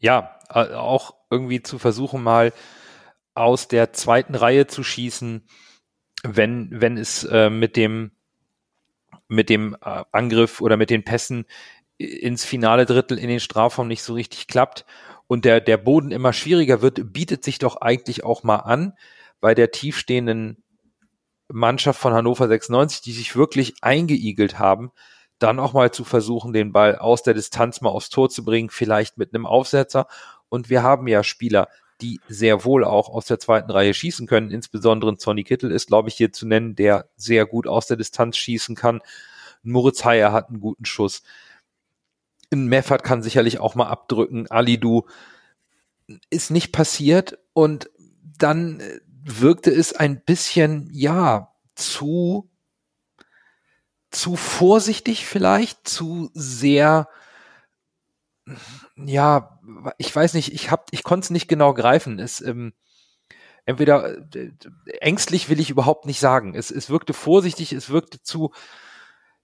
[0.00, 2.52] Ja, auch irgendwie zu versuchen, mal
[3.34, 5.46] aus der zweiten Reihe zu schießen,
[6.24, 8.12] wenn, wenn es äh, mit dem
[9.28, 11.46] mit dem äh, Angriff oder mit den Pässen
[11.96, 14.84] ins finale Drittel in den Strafraum nicht so richtig klappt
[15.26, 18.92] und der, der Boden immer schwieriger wird, bietet sich doch eigentlich auch mal an,
[19.40, 20.62] bei der tiefstehenden
[21.48, 24.90] Mannschaft von Hannover 96, die sich wirklich eingeigelt haben,
[25.38, 28.70] dann auch mal zu versuchen, den Ball aus der Distanz mal aufs Tor zu bringen,
[28.70, 30.06] vielleicht mit einem Aufsetzer.
[30.48, 31.68] Und wir haben ja Spieler,
[32.02, 34.50] die sehr wohl auch aus der zweiten Reihe schießen können.
[34.50, 38.36] Insbesondere Sonny Kittel ist, glaube ich, hier zu nennen, der sehr gut aus der Distanz
[38.36, 39.00] schießen kann.
[39.62, 41.22] Moritz Heyer hat einen guten Schuss.
[42.52, 44.50] Ein Meffert kann sicherlich auch mal abdrücken.
[44.50, 45.06] Alidu
[46.28, 47.88] ist nicht passiert und
[48.36, 48.82] dann
[49.24, 52.50] wirkte es ein bisschen, ja, zu,
[54.10, 57.08] zu vorsichtig vielleicht, zu sehr,
[58.96, 59.51] ja,
[59.98, 62.18] ich weiß nicht, ich hab, ich konnte es nicht genau greifen.
[62.18, 62.72] Es, ähm,
[63.64, 64.50] entweder äh,
[65.00, 66.54] ängstlich will ich überhaupt nicht sagen.
[66.54, 68.52] Es, es wirkte vorsichtig, es wirkte zu,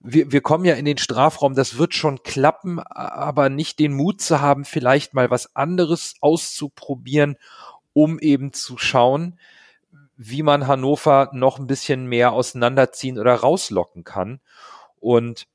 [0.00, 4.20] wir, wir kommen ja in den Strafraum, das wird schon klappen, aber nicht den Mut
[4.20, 7.36] zu haben, vielleicht mal was anderes auszuprobieren,
[7.92, 9.38] um eben zu schauen,
[10.16, 14.40] wie man Hannover noch ein bisschen mehr auseinanderziehen oder rauslocken kann.
[15.00, 15.46] Und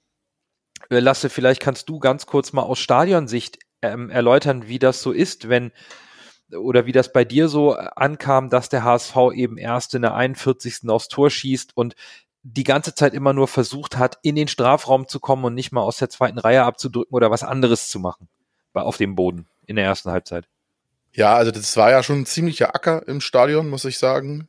[0.90, 5.12] äh, Lasse, vielleicht kannst du ganz kurz mal aus Stadionsicht ähm, erläutern, wie das so
[5.12, 5.72] ist, wenn
[6.52, 10.88] oder wie das bei dir so ankam, dass der HSV eben erst in der 41.
[10.88, 11.96] aufs Tor schießt und
[12.44, 15.82] die ganze Zeit immer nur versucht hat, in den Strafraum zu kommen und nicht mal
[15.82, 18.28] aus der zweiten Reihe abzudrücken oder was anderes zu machen
[18.74, 20.48] auf dem Boden in der ersten Halbzeit.
[21.14, 24.48] Ja, also das war ja schon ein ziemlicher Acker im Stadion, muss ich sagen.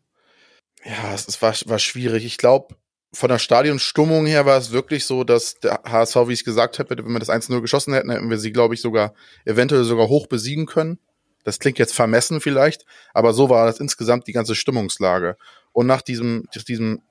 [0.84, 2.24] Ja, es war, war schwierig.
[2.24, 2.74] Ich glaube,
[3.14, 6.96] von der Stadionstimmung her war es wirklich so, dass der HSV, wie ich gesagt habe,
[6.96, 10.26] wenn wir das 1-0 geschossen hätten, hätten wir sie, glaube ich, sogar eventuell sogar hoch
[10.26, 10.98] besiegen können.
[11.44, 15.36] Das klingt jetzt vermessen vielleicht, aber so war das insgesamt die ganze Stimmungslage.
[15.72, 17.02] Und nach diesem, diesem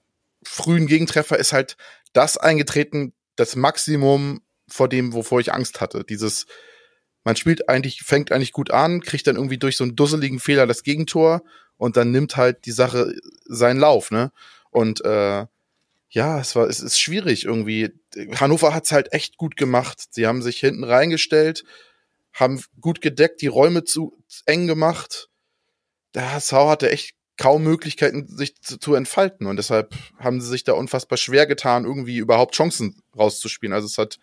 [0.43, 1.77] frühen Gegentreffer ist halt
[2.11, 6.03] das eingetreten, das Maximum vor dem, wovor ich Angst hatte.
[6.03, 6.47] Dieses,
[7.23, 10.67] man spielt eigentlich, fängt eigentlich gut an, kriegt dann irgendwie durch so einen dusseligen Fehler
[10.67, 11.43] das Gegentor
[11.77, 13.13] und dann nimmt halt die Sache
[13.45, 14.31] seinen Lauf, ne?
[14.71, 15.45] Und äh,
[16.13, 17.89] ja, es war, es ist schwierig irgendwie.
[18.39, 19.99] Hannover hat's halt echt gut gemacht.
[20.11, 21.63] Sie haben sich hinten reingestellt,
[22.33, 25.29] haben gut gedeckt, die Räume zu eng gemacht.
[26.13, 29.47] Der HSV hatte echt kaum Möglichkeiten, sich zu, zu, entfalten.
[29.47, 33.73] Und deshalb haben sie sich da unfassbar schwer getan, irgendwie überhaupt Chancen rauszuspielen.
[33.73, 34.19] Also es hat,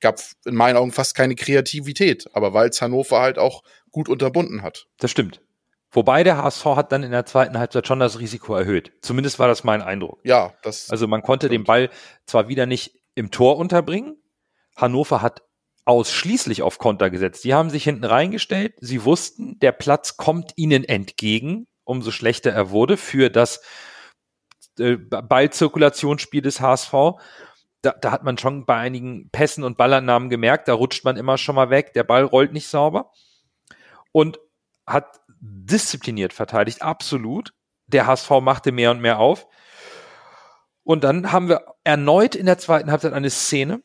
[0.00, 4.62] gab in meinen Augen fast keine Kreativität, aber weil es Hannover halt auch gut unterbunden
[4.62, 4.86] hat.
[4.96, 5.42] Das stimmt.
[5.96, 8.92] Wobei der HSV hat dann in der zweiten Halbzeit schon das Risiko erhöht.
[9.00, 10.20] Zumindest war das mein Eindruck.
[10.24, 10.90] Ja, das.
[10.90, 11.60] Also man konnte stimmt.
[11.60, 11.90] den Ball
[12.26, 14.16] zwar wieder nicht im Tor unterbringen.
[14.76, 15.42] Hannover hat
[15.86, 17.44] ausschließlich auf Konter gesetzt.
[17.44, 18.74] Die haben sich hinten reingestellt.
[18.80, 23.62] Sie wussten, der Platz kommt ihnen entgegen umso schlechter er wurde für das
[24.78, 26.92] äh, Ballzirkulationsspiel des HSV.
[27.80, 31.38] Da, da hat man schon bei einigen Pässen und Ballannahmen gemerkt, da rutscht man immer
[31.38, 33.12] schon mal weg, der Ball rollt nicht sauber
[34.12, 34.40] und
[34.86, 37.52] hat diszipliniert verteidigt, absolut.
[37.86, 39.46] Der HSV machte mehr und mehr auf.
[40.82, 43.82] Und dann haben wir erneut in der zweiten Halbzeit eine Szene,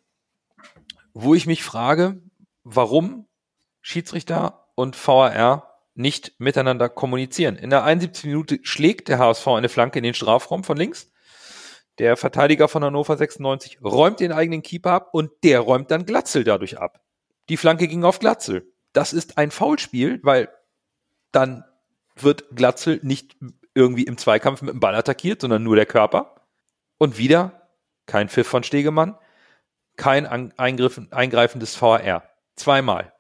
[1.14, 2.22] wo ich mich frage,
[2.64, 3.28] warum
[3.82, 7.58] Schiedsrichter und VAR nicht miteinander kommunizieren.
[7.58, 8.26] In der 71.
[8.26, 11.12] Minute schlägt der HSV eine Flanke in den Strafraum von links.
[11.98, 16.44] Der Verteidiger von Hannover 96 räumt den eigenen Keeper ab und der räumt dann Glatzel
[16.44, 17.02] dadurch ab.
[17.50, 18.72] Die Flanke ging auf Glatzel.
[18.94, 20.50] Das ist ein Foulspiel, weil
[21.32, 21.64] dann
[22.16, 23.38] wird Glatzel nicht
[23.74, 26.36] irgendwie im Zweikampf mit dem Ball attackiert, sondern nur der Körper.
[26.98, 27.70] Und wieder
[28.06, 29.18] kein Pfiff von Stegemann,
[29.96, 30.26] kein
[30.58, 32.24] Eingriff, Eingreifen des VAR.
[32.56, 33.14] Zweimal.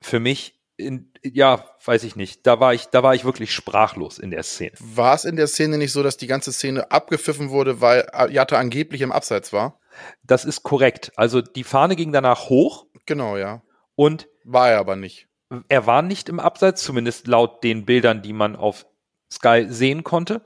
[0.00, 2.46] Für mich in, ja, weiß ich nicht.
[2.46, 4.72] Da war ich, da war ich wirklich sprachlos in der Szene.
[4.80, 8.58] War es in der Szene nicht so, dass die ganze Szene abgepfiffen wurde, weil Jatta
[8.58, 9.78] angeblich im Abseits war?
[10.24, 11.12] Das ist korrekt.
[11.16, 12.86] Also die Fahne ging danach hoch.
[13.06, 13.62] Genau, ja.
[13.94, 15.28] Und war er aber nicht.
[15.68, 18.86] Er war nicht im Abseits, zumindest laut den Bildern, die man auf
[19.30, 20.42] Sky sehen konnte.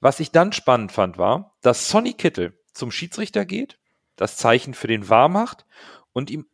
[0.00, 3.78] Was ich dann spannend fand, war, dass Sonny Kittel zum Schiedsrichter geht,
[4.16, 5.64] das Zeichen für den wahr macht
[6.12, 6.46] und ihm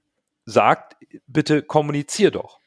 [0.45, 2.59] sagt, bitte kommunizier doch.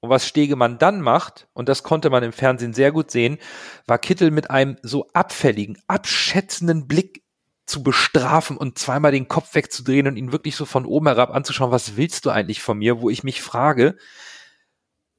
[0.00, 3.38] Und was Stegemann dann macht, und das konnte man im Fernsehen sehr gut sehen,
[3.86, 7.22] war Kittel mit einem so abfälligen, abschätzenden Blick
[7.66, 11.70] zu bestrafen und zweimal den Kopf wegzudrehen und ihn wirklich so von oben herab anzuschauen,
[11.70, 13.96] was willst du eigentlich von mir, wo ich mich frage,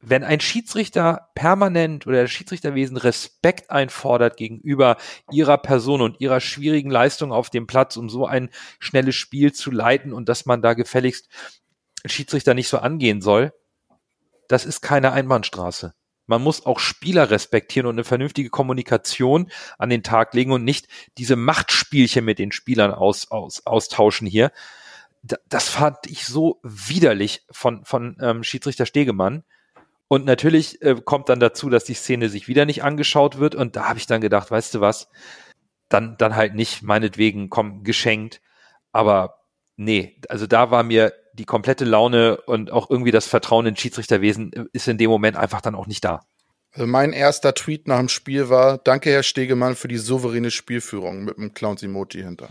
[0.08, 4.98] wenn ein Schiedsrichter permanent oder das Schiedsrichterwesen Respekt einfordert gegenüber
[5.32, 9.72] ihrer Person und ihrer schwierigen Leistung auf dem Platz, um so ein schnelles Spiel zu
[9.72, 11.28] leiten und dass man da gefälligst
[12.06, 13.52] Schiedsrichter nicht so angehen soll,
[14.48, 15.94] das ist keine Einbahnstraße.
[16.28, 20.88] Man muss auch Spieler respektieren und eine vernünftige Kommunikation an den Tag legen und nicht
[21.18, 24.52] diese Machtspielchen mit den Spielern aus, aus, austauschen hier.
[25.22, 29.44] Das fand ich so widerlich von, von ähm, Schiedsrichter Stegemann.
[30.08, 33.56] Und natürlich äh, kommt dann dazu, dass die Szene sich wieder nicht angeschaut wird.
[33.56, 35.08] Und da habe ich dann gedacht, weißt du was,
[35.90, 38.42] dann, dann halt nicht, meinetwegen, komm, geschenkt.
[38.92, 39.40] Aber
[39.78, 44.54] nee, also da war mir die komplette Laune und auch irgendwie das Vertrauen in Schiedsrichterwesen
[44.54, 46.22] äh, ist in dem Moment einfach dann auch nicht da.
[46.72, 51.24] Also mein erster Tweet nach dem Spiel war, danke Herr Stegemann für die souveräne Spielführung
[51.24, 52.50] mit dem Clowns-Emoji hinter.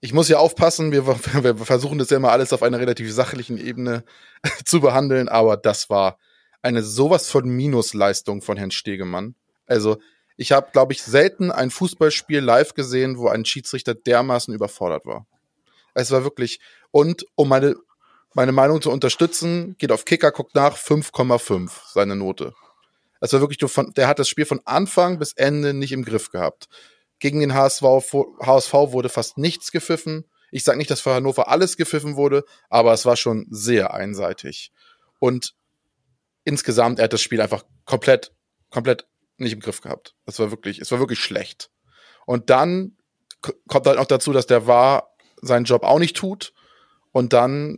[0.00, 1.06] Ich muss ja aufpassen, wir,
[1.42, 4.04] wir versuchen das ja immer alles auf einer relativ sachlichen Ebene
[4.64, 6.18] zu behandeln, aber das war
[6.66, 9.34] eine sowas von Minusleistung von Herrn Stegemann.
[9.66, 9.98] Also
[10.36, 15.26] ich habe, glaube ich, selten ein Fußballspiel live gesehen, wo ein Schiedsrichter dermaßen überfordert war.
[15.94, 17.76] Es war wirklich, und um meine
[18.34, 22.52] meine Meinung zu unterstützen, geht auf Kicker, guckt nach, 5,5 seine Note.
[23.18, 23.58] Es war wirklich,
[23.96, 26.68] der hat das Spiel von Anfang bis Ende nicht im Griff gehabt.
[27.18, 30.26] Gegen den HSV, HSV wurde fast nichts gepfiffen.
[30.50, 34.70] Ich sage nicht, dass für Hannover alles gepfiffen wurde, aber es war schon sehr einseitig.
[35.18, 35.54] Und
[36.46, 38.32] insgesamt, er hat das Spiel einfach komplett,
[38.70, 39.06] komplett
[39.36, 40.14] nicht im Griff gehabt.
[40.24, 41.70] Es war wirklich, es war wirklich schlecht.
[42.24, 42.96] Und dann
[43.68, 46.54] kommt halt noch dazu, dass der war seinen Job auch nicht tut.
[47.12, 47.76] Und dann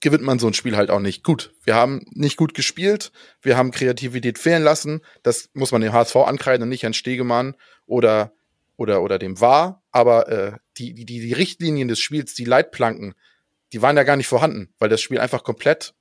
[0.00, 1.24] gewinnt man so ein Spiel halt auch nicht.
[1.24, 5.92] Gut, wir haben nicht gut gespielt, wir haben Kreativität fehlen lassen, das muss man dem
[5.92, 8.32] HSV ankreiden und nicht an Stegemann oder
[8.76, 13.14] oder oder dem war, aber äh, die, die die Richtlinien des Spiels, die Leitplanken,
[13.72, 15.94] die waren ja gar nicht vorhanden, weil das Spiel einfach komplett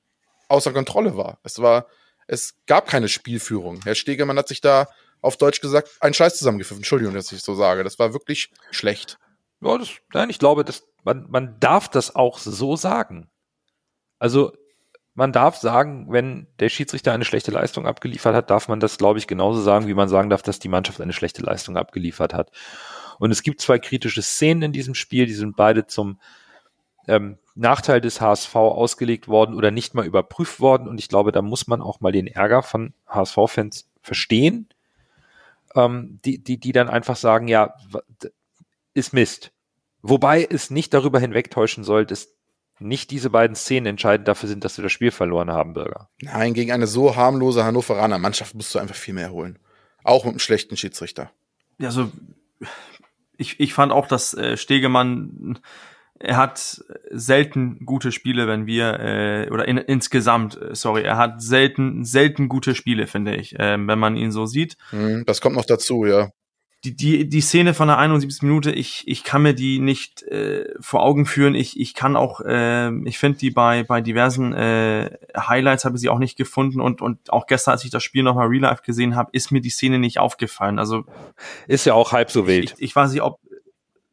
[0.47, 1.39] außer Kontrolle war.
[1.43, 1.87] Es war
[2.27, 3.79] es gab keine Spielführung.
[3.83, 4.87] Herr Stegemann hat sich da
[5.21, 6.79] auf Deutsch gesagt einen Scheiß zusammengepfiffen.
[6.79, 7.83] Entschuldigung, dass ich so sage.
[7.83, 9.17] Das war wirklich schlecht.
[9.61, 13.29] Ja, das, nein, ich glaube, das, man, man darf das auch so sagen.
[14.19, 14.51] Also
[15.15, 19.17] man darf sagen, wenn der Schiedsrichter eine schlechte Leistung abgeliefert hat, darf man das, glaube
[19.17, 22.51] ich, genauso sagen, wie man sagen darf, dass die Mannschaft eine schlechte Leistung abgeliefert hat.
[23.17, 26.19] Und es gibt zwei kritische Szenen in diesem Spiel, die sind beide zum
[27.07, 30.87] ähm, Nachteil des HSV ausgelegt worden oder nicht mal überprüft worden.
[30.87, 34.69] Und ich glaube, da muss man auch mal den Ärger von HSV-Fans verstehen.
[35.75, 37.73] ähm, die, die, die dann einfach sagen, ja,
[38.93, 39.51] ist Mist.
[40.01, 42.29] Wobei es nicht darüber hinwegtäuschen soll, dass
[42.79, 46.09] nicht diese beiden Szenen entscheidend dafür sind, dass wir das Spiel verloren haben, Bürger.
[46.21, 49.57] Nein, gegen eine so harmlose Hannoveraner Mannschaft musst du einfach viel mehr holen.
[50.03, 51.31] Auch mit einem schlechten Schiedsrichter.
[51.79, 52.11] Ja, so,
[53.35, 55.59] ich, ich fand auch, dass äh, Stegemann,
[56.19, 61.41] er hat selten gute Spiele, wenn wir, äh, oder in, insgesamt, äh, sorry, er hat
[61.41, 64.77] selten, selten gute Spiele, finde ich, äh, wenn man ihn so sieht.
[64.89, 66.29] Hm, das kommt noch dazu, ja
[66.83, 68.43] die, die, die Szene von der 71.
[68.43, 71.55] Minute, ich, ich kann mir die nicht äh, vor Augen führen.
[71.55, 76.01] Ich, ich kann auch, äh, ich finde die bei, bei diversen äh, Highlights habe ich
[76.01, 78.83] sie auch nicht gefunden und, und auch gestern, als ich das Spiel nochmal real life
[78.85, 80.77] gesehen habe, ist mir die Szene nicht aufgefallen.
[80.77, 81.05] Also
[81.67, 82.75] ist ja auch halb so wild.
[82.77, 83.39] Ich, ich weiß nicht, ob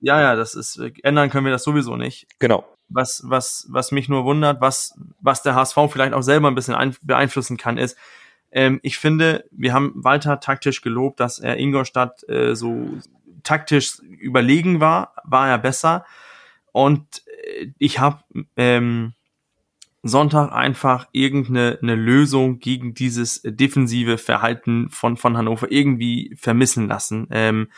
[0.04, 2.26] ja, ja, das ist, ändern können wir das sowieso nicht.
[2.38, 2.64] Genau.
[2.88, 6.74] Was, was, was mich nur wundert, was, was der HSV vielleicht auch selber ein bisschen
[6.74, 7.96] ein, beeinflussen kann, ist,
[8.52, 12.98] ähm, ich finde, wir haben Walter taktisch gelobt, dass er Ingolstadt äh, so
[13.42, 16.04] taktisch überlegen war, war er besser.
[16.72, 18.22] Und äh, ich habe
[18.56, 19.14] ähm,
[20.02, 27.26] Sonntag einfach irgendeine eine Lösung gegen dieses defensive Verhalten von, von Hannover irgendwie vermissen lassen.
[27.30, 27.68] Ähm,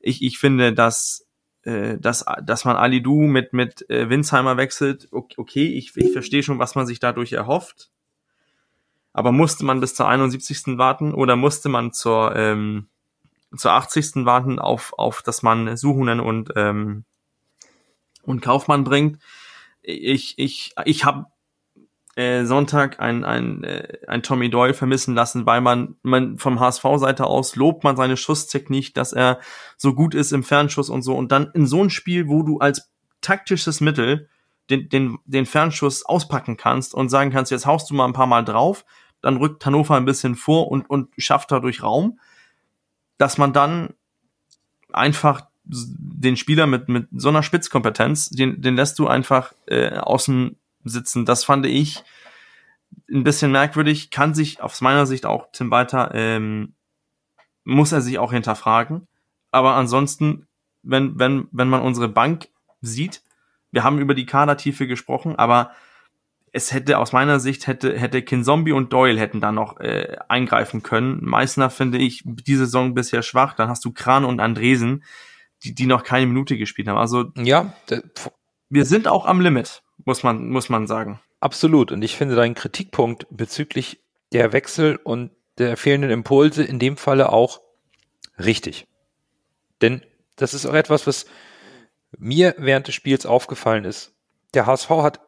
[0.00, 1.25] ich, ich finde, dass,
[1.66, 6.44] äh, dass, dass man Ali Du mit, mit äh, Winsheimer wechselt, okay, ich, ich verstehe
[6.44, 7.90] schon, was man sich dadurch erhofft.
[9.12, 10.78] Aber musste man bis zur 71.
[10.78, 12.86] warten oder musste man zur, ähm,
[13.56, 14.24] zur 80.
[14.26, 17.04] warten, auf, auf dass man Suhunen und, ähm,
[18.22, 19.20] und Kaufmann bringt?
[19.82, 21.26] Ich, ich, ich habe
[22.16, 27.26] äh, Sonntag ein, ein, äh, ein Tommy Doyle vermissen lassen, weil man, man vom HSV-Seite
[27.26, 29.38] aus lobt man seine Schusstechnik, dass er
[29.76, 31.14] so gut ist im Fernschuss und so.
[31.14, 34.28] Und dann in so ein Spiel, wo du als taktisches Mittel
[34.70, 38.26] den, den, den Fernschuss auspacken kannst und sagen kannst, jetzt haust du mal ein paar
[38.26, 38.84] Mal drauf
[39.26, 42.20] dann rückt Hannover ein bisschen vor und, und schafft dadurch Raum,
[43.18, 43.94] dass man dann
[44.92, 50.56] einfach den Spieler mit, mit so einer Spitzkompetenz, den, den lässt du einfach äh, außen
[50.88, 51.24] sitzen.
[51.24, 52.04] Das fand ich
[53.10, 56.74] ein bisschen merkwürdig, kann sich aus meiner Sicht auch Tim Walter, ähm,
[57.64, 59.06] muss er sich auch hinterfragen.
[59.50, 60.46] Aber ansonsten,
[60.82, 62.48] wenn, wenn, wenn man unsere Bank
[62.80, 63.22] sieht,
[63.70, 65.72] wir haben über die Kadertiefe gesprochen, aber
[66.52, 70.82] es hätte aus meiner Sicht hätte hätte Kinzombie und Doyle hätten da noch äh, eingreifen
[70.82, 71.18] können.
[71.22, 73.54] Meißner finde ich die Saison bisher schwach.
[73.54, 75.04] Dann hast du Kran und Andresen,
[75.62, 76.96] die die noch keine Minute gespielt haben.
[76.96, 77.74] Also ja,
[78.68, 81.20] wir sind auch am Limit, muss man muss man sagen.
[81.40, 81.92] Absolut.
[81.92, 84.00] Und ich finde deinen Kritikpunkt bezüglich
[84.32, 87.60] der Wechsel und der fehlenden Impulse in dem Falle auch
[88.38, 88.86] richtig.
[89.80, 90.02] Denn
[90.36, 91.26] das ist auch etwas, was
[92.18, 94.14] mir während des Spiels aufgefallen ist.
[94.54, 95.20] Der HSV hat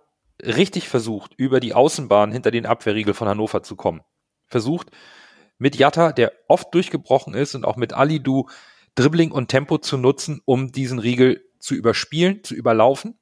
[0.42, 4.02] richtig versucht, über die Außenbahn hinter den Abwehrriegel von Hannover zu kommen.
[4.46, 4.90] Versucht
[5.58, 8.48] mit Jatta, der oft durchgebrochen ist, und auch mit Alidu
[8.94, 13.17] Dribbling und Tempo zu nutzen, um diesen Riegel zu überspielen, zu überlaufen.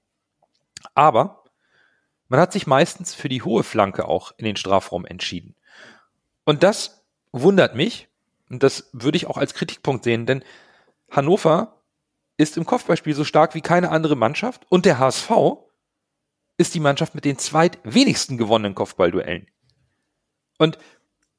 [0.94, 1.44] Aber
[2.28, 5.54] man hat sich meistens für die hohe Flanke auch in den Strafraum entschieden.
[6.44, 8.08] Und das wundert mich,
[8.50, 10.44] und das würde ich auch als Kritikpunkt sehen, denn
[11.10, 11.82] Hannover
[12.36, 15.30] ist im Kopfballspiel so stark wie keine andere Mannschaft und der HSV
[16.58, 19.46] ist die Mannschaft mit den zweitwenigsten gewonnenen Kopfballduellen.
[20.58, 20.78] Und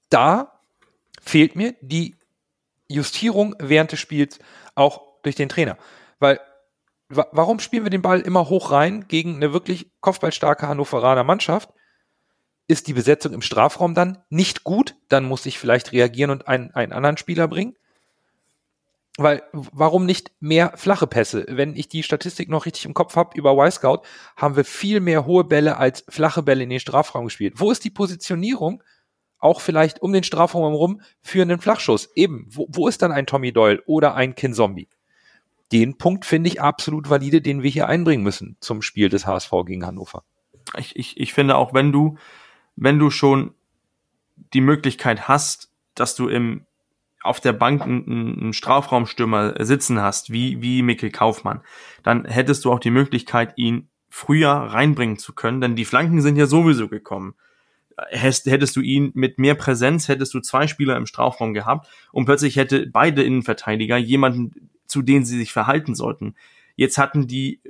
[0.09, 0.61] da
[1.21, 2.15] fehlt mir die
[2.87, 4.39] Justierung während des Spiels
[4.75, 5.77] auch durch den Trainer.
[6.19, 6.39] Weil,
[7.09, 11.69] warum spielen wir den Ball immer hoch rein gegen eine wirklich kopfballstarke Hannoveraner Mannschaft?
[12.67, 14.95] Ist die Besetzung im Strafraum dann nicht gut?
[15.07, 17.75] Dann muss ich vielleicht reagieren und einen, einen anderen Spieler bringen.
[19.19, 21.45] Weil, warum nicht mehr flache Pässe?
[21.47, 24.01] Wenn ich die Statistik noch richtig im Kopf habe über Y-Scout,
[24.35, 27.55] haben wir viel mehr hohe Bälle als flache Bälle in den Strafraum gespielt.
[27.57, 28.83] Wo ist die Positionierung?
[29.39, 32.09] Auch vielleicht um den Strafraum herum für einen Flachschuss.
[32.15, 34.87] Eben, wo, wo ist dann ein Tommy Doyle oder ein Kin Zombie?
[35.71, 39.51] Den Punkt finde ich absolut valide, den wir hier einbringen müssen zum Spiel des HSV
[39.65, 40.23] gegen Hannover.
[40.77, 42.17] Ich, ich, ich finde auch, wenn du,
[42.75, 43.53] wenn du schon
[44.53, 46.65] die Möglichkeit hast, dass du im
[47.21, 51.61] auf der Bank einen, einen Strafraumstürmer sitzen hast, wie, wie Mikkel Kaufmann,
[52.03, 56.37] dann hättest du auch die Möglichkeit, ihn früher reinbringen zu können, denn die Flanken sind
[56.37, 57.35] ja sowieso gekommen.
[58.09, 62.55] Hättest du ihn mit mehr Präsenz, hättest du zwei Spieler im Strafraum gehabt und plötzlich
[62.55, 66.35] hätte beide Innenverteidiger jemanden, zu denen sie sich verhalten sollten.
[66.75, 67.61] Jetzt hatten die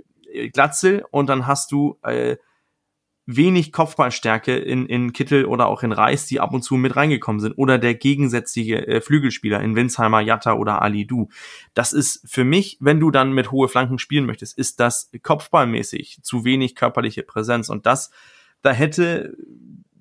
[0.54, 2.38] Glatzel und dann hast du äh,
[3.28, 7.42] wenig Kopfballstärke in, in Kittel oder auch in Reis, die ab und zu mit reingekommen
[7.42, 7.58] sind.
[7.58, 11.28] Oder der gegensätzliche äh, Flügelspieler in Winsheimer, Jatta oder Ali Du.
[11.74, 16.20] Das ist für mich, wenn du dann mit hohe Flanken spielen möchtest, ist das kopfballmäßig
[16.24, 17.70] zu wenig körperliche Präsenz.
[17.70, 18.12] Und das,
[18.62, 19.36] da hätte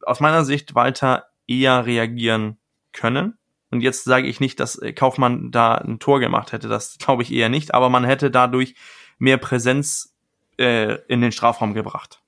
[0.03, 2.59] aus meiner Sicht Walter eher reagieren
[2.93, 3.37] können.
[3.71, 7.23] Und jetzt sage ich nicht, dass äh, Kaufmann da ein Tor gemacht hätte, das glaube
[7.23, 8.75] ich eher nicht, aber man hätte dadurch
[9.19, 10.15] mehr Präsenz
[10.59, 12.23] äh, in den Strafraum gebracht.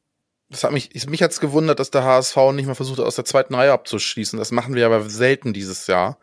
[0.51, 3.55] Das hat mich, mich hat's gewundert, dass der HSV nicht mal versucht, aus der zweiten
[3.55, 4.39] Reihe abzuschließen.
[4.39, 6.19] Das machen wir aber selten dieses Jahr.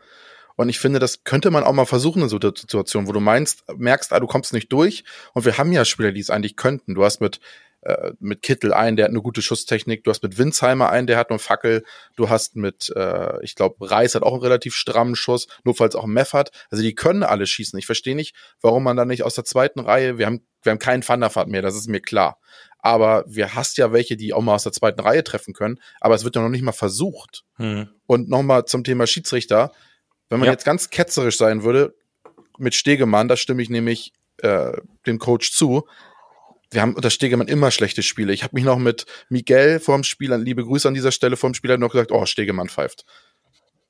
[0.56, 3.20] Und ich finde, das könnte man auch mal versuchen in so einer Situation, wo du
[3.20, 5.04] meinst, merkst, ah, du kommst nicht durch.
[5.34, 6.94] Und wir haben ja Spieler, die es eigentlich könnten.
[6.94, 7.40] Du hast mit,
[7.86, 10.02] äh, mit Kittel einen, der hat eine gute Schusstechnik.
[10.02, 11.84] Du hast mit Winsheimer einen, der hat nur Fackel.
[12.16, 16.06] Du hast mit, äh, ich glaube, Reis hat auch einen relativ strammen Schuss, notfalls auch
[16.06, 16.50] Meff hat.
[16.68, 17.78] Also die können alle schießen.
[17.78, 20.80] Ich verstehe nicht, warum man da nicht aus der zweiten Reihe, wir haben, wir haben
[20.80, 22.40] keinen Thunderfahrt mehr, das ist mir klar.
[22.78, 25.78] Aber wir hast ja welche, die auch mal aus der zweiten Reihe treffen können.
[26.00, 27.44] Aber es wird ja noch nicht mal versucht.
[27.54, 27.88] Hm.
[28.06, 29.70] Und nochmal zum Thema Schiedsrichter.
[30.28, 30.52] Wenn man ja.
[30.52, 31.94] jetzt ganz ketzerisch sein würde,
[32.58, 34.72] mit Stegemann, da stimme ich nämlich äh,
[35.06, 35.86] dem Coach zu.
[36.70, 38.32] Wir haben unter Stegemann immer schlechte Spiele.
[38.32, 41.76] Ich habe mich noch mit Miguel vorm Spiel, liebe Grüße an dieser Stelle vorm Spiel,
[41.78, 43.04] noch gesagt, oh, Stegemann pfeift.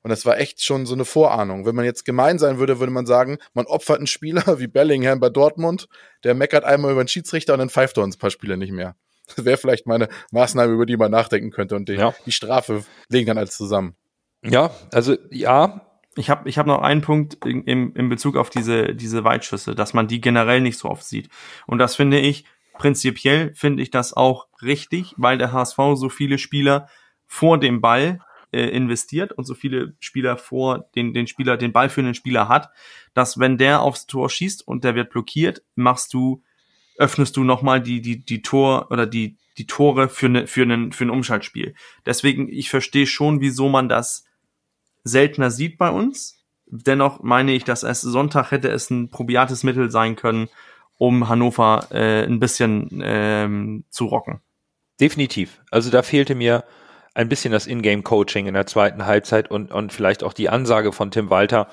[0.03, 1.67] Und das war echt schon so eine Vorahnung.
[1.67, 5.19] Wenn man jetzt gemein sein würde, würde man sagen, man opfert einen Spieler wie Bellingham
[5.19, 5.89] bei Dortmund,
[6.23, 8.73] der meckert einmal über den Schiedsrichter und dann pfeift er uns ein paar Spiele nicht
[8.73, 8.95] mehr.
[9.35, 12.15] Das wäre vielleicht meine Maßnahme, über die man nachdenken könnte und die, ja.
[12.25, 13.97] die Strafe legen dann alles zusammen.
[14.45, 18.95] Ja, also ja, ich habe ich hab noch einen Punkt im, im Bezug auf diese,
[18.95, 21.29] diese Weitschüsse, dass man die generell nicht so oft sieht.
[21.67, 22.45] Und das finde ich,
[22.79, 26.89] prinzipiell finde ich das auch richtig, weil der HSV so viele Spieler
[27.27, 28.21] vor dem Ball
[28.53, 32.71] äh, investiert und so viele Spieler vor den, den Spieler, den ballführenden Spieler hat,
[33.15, 36.43] dass wenn der aufs Tor schießt und der wird blockiert, machst du,
[36.97, 40.93] öffnest du nochmal die, die, die Tor oder die, die Tore für, ne, für, einen,
[40.93, 41.75] für ein Umschaltspiel.
[42.05, 44.25] Deswegen, ich verstehe schon, wieso man das
[45.05, 46.45] seltener sieht bei uns.
[46.67, 50.49] Dennoch meine ich, dass es Sonntag hätte es ein probiates Mittel sein können,
[50.99, 54.41] um Hannover äh, ein bisschen ähm, zu rocken.
[55.01, 55.61] Definitiv.
[55.71, 56.65] Also da fehlte mir
[57.15, 61.11] ein bisschen das Ingame-Coaching in der zweiten Halbzeit und, und vielleicht auch die Ansage von
[61.11, 61.69] Tim Walter,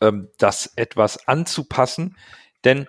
[0.00, 2.16] ähm, das etwas anzupassen.
[2.64, 2.86] Denn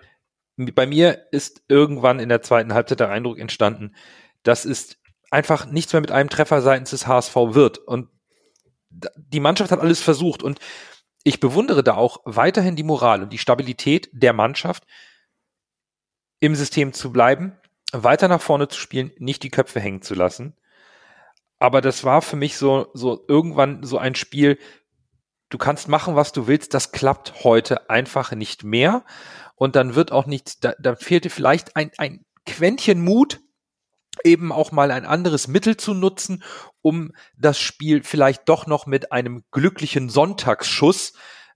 [0.56, 3.94] bei mir ist irgendwann in der zweiten Halbzeit der Eindruck entstanden,
[4.42, 4.96] dass es
[5.30, 7.78] einfach nichts mehr mit einem Treffer seitens des HSV wird.
[7.78, 8.08] Und
[8.90, 10.58] die Mannschaft hat alles versucht und
[11.24, 14.84] ich bewundere da auch weiterhin die Moral und die Stabilität der Mannschaft,
[16.40, 17.56] im System zu bleiben,
[17.92, 20.56] weiter nach vorne zu spielen, nicht die Köpfe hängen zu lassen.
[21.58, 24.58] Aber das war für mich so, so irgendwann so ein Spiel,
[25.48, 29.04] du kannst machen, was du willst, das klappt heute einfach nicht mehr.
[29.56, 33.40] Und dann wird auch nicht, da, da fehlte vielleicht ein, ein Quäntchen Mut,
[34.24, 36.42] eben auch mal ein anderes Mittel zu nutzen,
[36.82, 41.12] um das Spiel vielleicht doch noch mit einem glücklichen Sonntagsschuss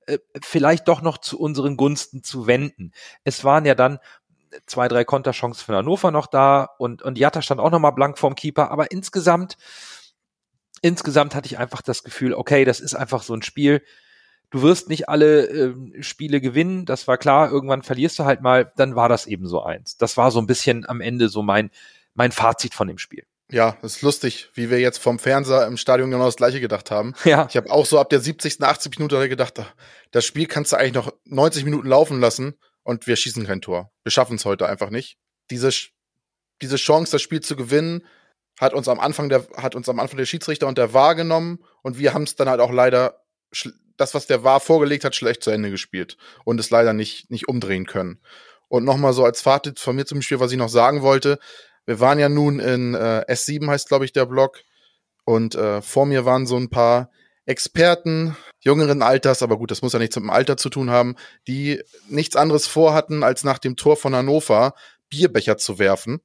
[0.07, 2.93] äh, vielleicht doch noch zu unseren Gunsten zu wenden.
[3.25, 3.99] Es waren ja dann
[4.67, 8.19] zwei, drei Konterchancen für Hannover noch da und, und Jatta stand auch noch mal blank
[8.19, 9.57] vorm Keeper, aber insgesamt,
[10.81, 13.83] insgesamt hatte ich einfach das Gefühl, okay, das ist einfach so ein Spiel,
[14.51, 18.73] du wirst nicht alle äh, Spiele gewinnen, das war klar, irgendwann verlierst du halt mal,
[18.77, 19.97] dann war das eben so eins.
[19.97, 21.71] Das war so ein bisschen am Ende so mein,
[22.15, 23.25] mein Fazit von dem Spiel.
[23.51, 27.15] Ja, ist lustig, wie wir jetzt vom Fernseher im Stadion genau das gleiche gedacht haben.
[27.25, 27.47] Ja.
[27.51, 28.99] Ich habe auch so ab der 70., 80.
[28.99, 29.63] Minute gedacht,
[30.11, 33.93] das Spiel kannst du eigentlich noch 90 Minuten laufen lassen und wir schießen kein Tor.
[34.03, 35.19] Wir schaffen es heute einfach nicht.
[35.51, 35.71] Diese,
[36.61, 38.07] diese Chance, das Spiel zu gewinnen,
[38.61, 41.65] hat uns am Anfang der, hat uns am Anfang der Schiedsrichter und der VAR genommen
[41.83, 43.23] und wir haben es dann halt auch leider,
[43.97, 47.49] das, was der VAR vorgelegt hat, schlecht zu Ende gespielt und es leider nicht, nicht
[47.49, 48.21] umdrehen können.
[48.69, 51.39] Und nochmal so als Fazit von mir zum Spiel, was ich noch sagen wollte,
[51.85, 54.61] wir waren ja nun in äh, S7 heißt, glaube ich, der Blog.
[55.25, 57.11] Und äh, vor mir waren so ein paar
[57.45, 61.17] Experten jüngeren Alters, aber gut, das muss ja nichts mit dem Alter zu tun haben,
[61.49, 64.75] die nichts anderes vorhatten, als nach dem Tor von Hannover
[65.09, 66.21] Bierbecher zu werfen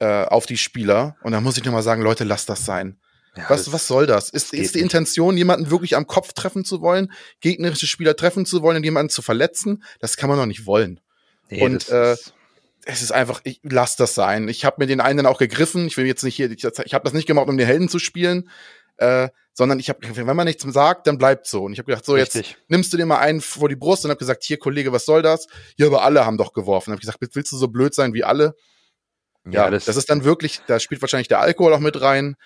[0.00, 1.16] äh, auf die Spieler.
[1.22, 2.98] Und da muss ich nochmal sagen, Leute, lasst das sein.
[3.36, 4.30] Ja, was, was soll das?
[4.30, 8.62] Ist, ist die Intention, jemanden wirklich am Kopf treffen zu wollen, gegnerische Spieler treffen zu
[8.62, 9.84] wollen und jemanden zu verletzen?
[10.00, 11.00] Das kann man doch nicht wollen.
[11.48, 12.16] Nee, und äh,
[12.86, 14.48] es ist einfach, ich lass das sein.
[14.48, 15.86] Ich habe mir den einen dann auch gegriffen.
[15.86, 18.00] Ich will jetzt nicht hier, ich, ich habe das nicht gemacht, um den Helden zu
[18.00, 18.50] spielen,
[18.96, 21.64] äh, sondern ich habe, wenn man nichts sagt, dann bleibt so.
[21.64, 22.50] Und ich habe gedacht, so Richtig.
[22.50, 25.04] jetzt nimmst du dir mal einen vor die Brust und habe gesagt, hier Kollege, was
[25.04, 25.46] soll das?
[25.76, 26.92] Ja, aber alle haben doch geworfen.
[26.92, 28.54] Habe ich gesagt, willst du so blöd sein wie alle?
[29.44, 32.36] Ja, ja das, das, ist dann wirklich, da spielt wahrscheinlich der Alkohol auch mit rein,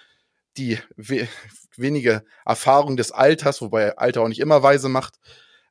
[0.57, 1.29] die we
[1.76, 5.16] wenige Erfahrung des Alters, wobei Alter auch nicht immer weise macht,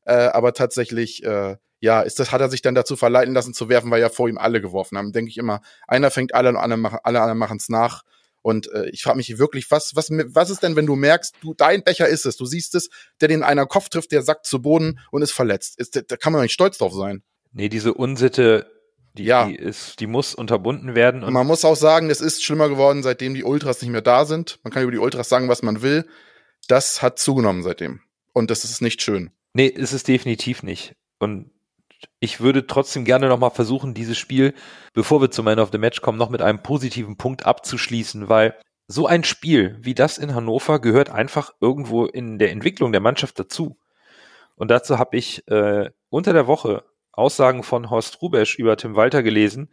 [0.05, 3.67] äh, aber tatsächlich äh, ja, ist das, hat er sich dann dazu verleiten lassen zu
[3.67, 5.11] werfen, weil ja vor ihm alle geworfen haben.
[5.11, 8.03] Denke ich immer, einer fängt alle und alle, machen, alle anderen machen es nach.
[8.43, 11.53] Und äh, ich frage mich wirklich, was, was, was ist denn, wenn du merkst, du,
[11.55, 12.89] dein Becher ist es, du siehst es,
[13.21, 15.79] der den einer Kopf trifft, der sackt zu Boden und ist verletzt.
[15.79, 17.23] Ist, da kann man nicht stolz drauf sein.
[17.53, 18.69] Nee, diese Unsitte,
[19.13, 19.47] die, ja.
[19.47, 21.23] die, ist, die muss unterbunden werden.
[21.23, 24.25] Und man muss auch sagen, es ist schlimmer geworden, seitdem die Ultras nicht mehr da
[24.25, 24.59] sind.
[24.63, 26.05] Man kann über die Ultras sagen, was man will.
[26.67, 28.01] Das hat zugenommen seitdem.
[28.33, 29.31] Und das ist nicht schön.
[29.53, 30.95] Nee, ist es definitiv nicht.
[31.19, 31.51] Und
[32.19, 34.53] ich würde trotzdem gerne nochmal versuchen, dieses Spiel,
[34.93, 38.55] bevor wir zu Man of the Match kommen, noch mit einem positiven Punkt abzuschließen, weil
[38.87, 43.39] so ein Spiel wie das in Hannover gehört einfach irgendwo in der Entwicklung der Mannschaft
[43.39, 43.77] dazu.
[44.55, 49.23] Und dazu habe ich äh, unter der Woche Aussagen von Horst Rubesch über Tim Walter
[49.23, 49.71] gelesen,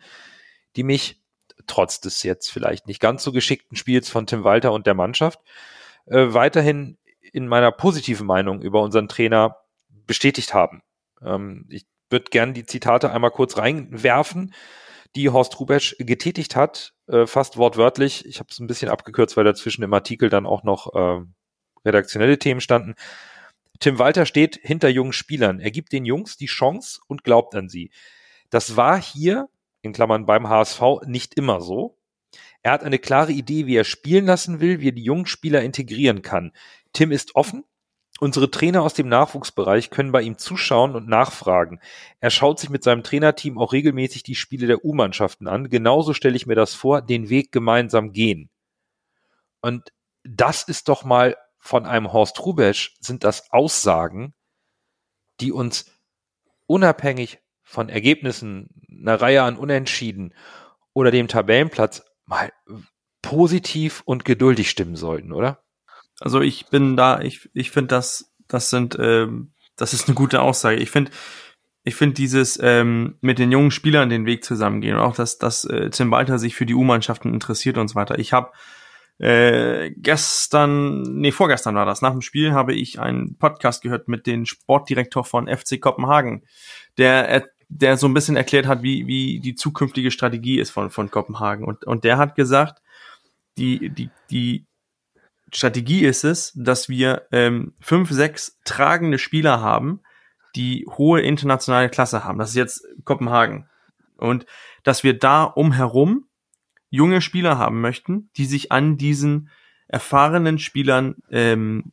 [0.77, 1.23] die mich
[1.67, 5.41] trotz des jetzt vielleicht nicht ganz so geschickten Spiels von Tim Walter und der Mannschaft
[6.07, 6.99] äh, weiterhin
[7.33, 9.57] in meiner positiven Meinung über unseren Trainer
[10.07, 10.83] bestätigt haben.
[11.23, 14.55] Ähm, ich würde gerne die Zitate einmal kurz reinwerfen,
[15.17, 18.27] die Horst Rubesch getätigt hat, äh, fast wortwörtlich.
[18.27, 21.25] Ich habe es ein bisschen abgekürzt, weil dazwischen im Artikel dann auch noch äh,
[21.85, 22.95] redaktionelle Themen standen.
[23.81, 25.59] Tim Walter steht hinter jungen Spielern.
[25.59, 27.91] Er gibt den Jungs die Chance und glaubt an sie.
[28.51, 29.49] Das war hier,
[29.83, 31.97] in Klammern beim HSV, nicht immer so.
[32.63, 35.63] Er hat eine klare Idee, wie er spielen lassen will, wie er die jungen Spieler
[35.63, 36.53] integrieren kann.
[36.93, 37.65] Tim ist offen.
[38.21, 41.81] Unsere Trainer aus dem Nachwuchsbereich können bei ihm zuschauen und nachfragen.
[42.21, 45.71] Er schaut sich mit seinem Trainerteam auch regelmäßig die Spiele der U-Mannschaften an.
[45.71, 48.51] Genauso stelle ich mir das vor, den Weg gemeinsam gehen.
[49.63, 49.91] Und
[50.23, 54.35] das ist doch mal von einem Horst Rubesch sind das Aussagen,
[55.41, 55.87] die uns
[56.67, 60.35] unabhängig von Ergebnissen, einer Reihe an Unentschieden
[60.93, 62.53] oder dem Tabellenplatz mal
[63.23, 65.63] positiv und geduldig stimmen sollten, oder?
[66.21, 70.43] Also ich bin da, ich, ich finde das, das sind, ähm, das ist eine gute
[70.43, 70.77] Aussage.
[70.77, 71.11] Ich finde,
[71.83, 75.65] ich finde dieses ähm, mit den jungen Spielern den Weg zusammengehen und auch, dass, dass
[75.65, 78.19] äh, Tim Walter sich für die U-Mannschaften interessiert und so weiter.
[78.19, 78.53] Ich habe
[79.19, 82.03] äh, gestern, nee, vorgestern war das.
[82.03, 86.43] Nach dem Spiel habe ich einen Podcast gehört mit dem Sportdirektor von FC Kopenhagen,
[86.99, 91.11] der, der so ein bisschen erklärt hat, wie, wie die zukünftige Strategie ist von, von
[91.11, 91.65] Kopenhagen.
[91.65, 92.83] Und, und der hat gesagt,
[93.59, 94.67] die, die, die
[95.53, 100.01] Strategie ist es, dass wir ähm, fünf, sechs tragende Spieler haben,
[100.57, 102.39] die hohe internationale Klasse haben.
[102.39, 103.69] Das ist jetzt Kopenhagen.
[104.17, 104.47] Und
[104.83, 106.27] dass wir da umherum
[106.91, 109.51] junge Spieler haben möchten, die sich an diesen
[109.89, 111.93] erfahrenen Spielern ähm,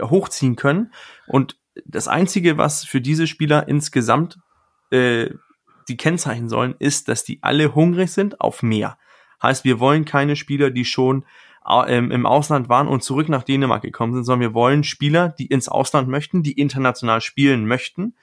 [0.00, 0.92] hochziehen können.
[1.26, 4.38] Und das Einzige, was für diese Spieler insgesamt
[4.90, 5.30] äh,
[5.88, 8.98] die Kennzeichen sollen, ist, dass die alle hungrig sind auf mehr.
[9.42, 11.24] Heißt, wir wollen keine Spieler, die schon
[11.88, 15.68] im Ausland waren und zurück nach Dänemark gekommen sind, sondern wir wollen Spieler, die ins
[15.68, 18.14] Ausland möchten, die international spielen möchten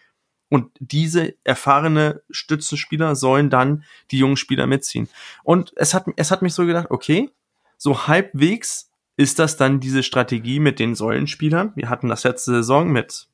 [0.53, 5.09] und diese erfahrene Stützenspieler sollen dann die jungen Spieler mitziehen.
[5.43, 7.31] Und es hat, es hat mich so gedacht, okay,
[7.75, 11.71] so halbwegs ist das dann diese Strategie mit den Säulenspielern.
[11.75, 13.29] Wir hatten das letzte Saison mit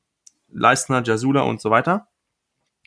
[0.50, 2.08] Leistner, Jasula und so weiter.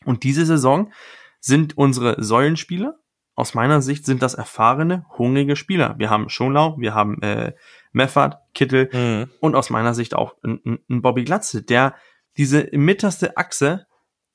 [0.04, 0.92] Und diese Saison
[1.40, 2.98] sind unsere Säulenspieler,
[3.36, 5.96] aus meiner Sicht sind das erfahrene, hungrige Spieler.
[5.98, 7.54] Wir haben Schonlau, wir haben äh,
[7.92, 9.32] Meffert, Kittel mhm.
[9.40, 11.96] und aus meiner Sicht auch ein, ein Bobby Glatze, der
[12.38, 13.88] diese mitterste Achse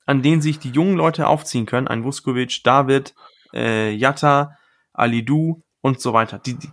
[0.09, 1.87] an denen sich die jungen Leute aufziehen können.
[1.87, 3.13] Ein Vuskovic, David,
[3.53, 4.57] äh, Jatta,
[4.91, 6.39] Alidu und so weiter.
[6.39, 6.71] Die, die,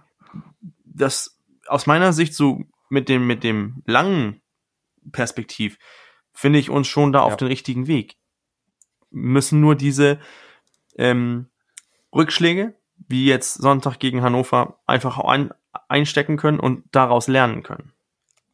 [0.86, 4.40] das aus meiner Sicht so mit dem, mit dem langen
[5.12, 5.76] Perspektiv
[6.32, 7.24] finde ich uns schon da ja.
[7.26, 8.16] auf den richtigen Weg.
[9.10, 10.18] Müssen nur diese
[10.96, 11.50] ähm,
[12.16, 12.74] Rückschläge,
[13.08, 15.52] wie jetzt Sonntag gegen Hannover, einfach ein,
[15.88, 17.92] einstecken können und daraus lernen können.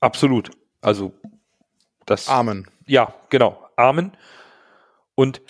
[0.01, 0.51] Absolut.
[0.81, 1.13] Also
[2.07, 2.29] das.
[2.29, 2.69] Amen.
[2.87, 3.65] Ja, genau.
[3.77, 4.13] Amen.
[5.15, 5.41] Und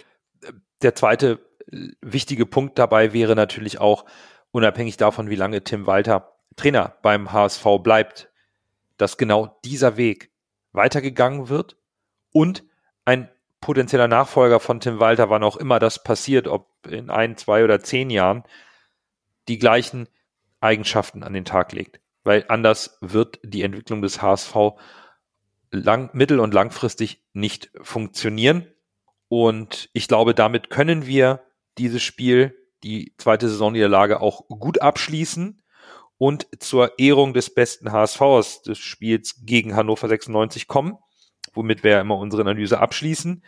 [0.43, 0.53] äh,
[0.83, 1.41] der zweite
[1.71, 4.05] äh, wichtige Punkt dabei wäre natürlich auch,
[4.51, 8.31] unabhängig davon, wie lange Tim Walter Trainer beim HSV bleibt,
[8.99, 10.31] dass genau dieser Weg
[10.73, 11.77] weitergegangen wird
[12.33, 12.65] und
[13.05, 13.31] ein
[13.63, 17.81] potenzieller Nachfolger von Tim Walter, wann auch immer das passiert, ob in ein, zwei oder
[17.81, 18.45] zehn Jahren,
[19.49, 20.09] die gleichen
[20.61, 22.01] Eigenschaften an den Tag legt.
[22.25, 24.55] Weil anders wird die Entwicklung des HSV
[25.71, 28.67] lang, mittel- und langfristig nicht funktionieren.
[29.29, 31.43] Und ich glaube, damit können wir
[31.79, 35.63] dieses Spiel, die zweite Saisonniederlage, auch gut abschließen
[36.19, 40.99] und zur Ehrung des besten HSVs des Spiels gegen Hannover 96 kommen,
[41.53, 43.43] womit wir immer unsere Analyse abschließen.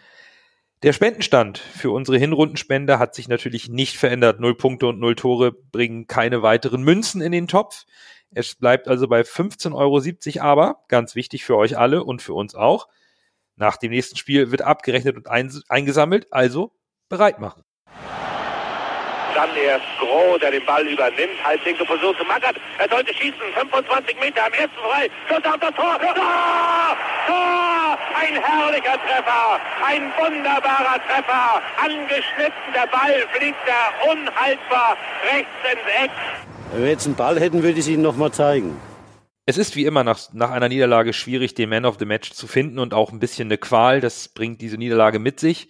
[0.82, 4.40] Der Spendenstand für unsere Hinrundenspende hat sich natürlich nicht verändert.
[4.40, 7.84] Null Punkte und null Tore bringen keine weiteren Münzen in den Topf.
[8.30, 12.55] Es bleibt also bei 15,70 Euro, aber ganz wichtig für euch alle und für uns
[12.55, 12.88] auch.
[13.57, 16.72] Nach dem nächsten Spiel wird abgerechnet und ein, eingesammelt, also
[17.09, 17.62] bereit machen.
[19.35, 22.57] Dann erst Groh, der den Ball übernimmt, halblinke Position zu Mackert.
[22.78, 25.11] Er sollte schießen, 25 Meter am ersten frei.
[25.28, 25.99] Schuss auf das Tor.
[25.99, 26.97] Tor!
[27.26, 27.99] Tor!
[28.14, 31.61] Ein herrlicher Treffer, ein wunderbarer Treffer.
[31.82, 34.97] Angeschnitten, der Ball fliegt da unhaltbar
[35.32, 36.11] rechts ins Eck.
[36.72, 38.80] Wenn wir jetzt einen Ball hätten, würde ich es Ihnen noch mal zeigen.
[39.47, 42.47] Es ist wie immer nach, nach einer Niederlage schwierig, den Man of the Match zu
[42.47, 44.01] finden und auch ein bisschen eine Qual.
[44.01, 45.68] Das bringt diese Niederlage mit sich.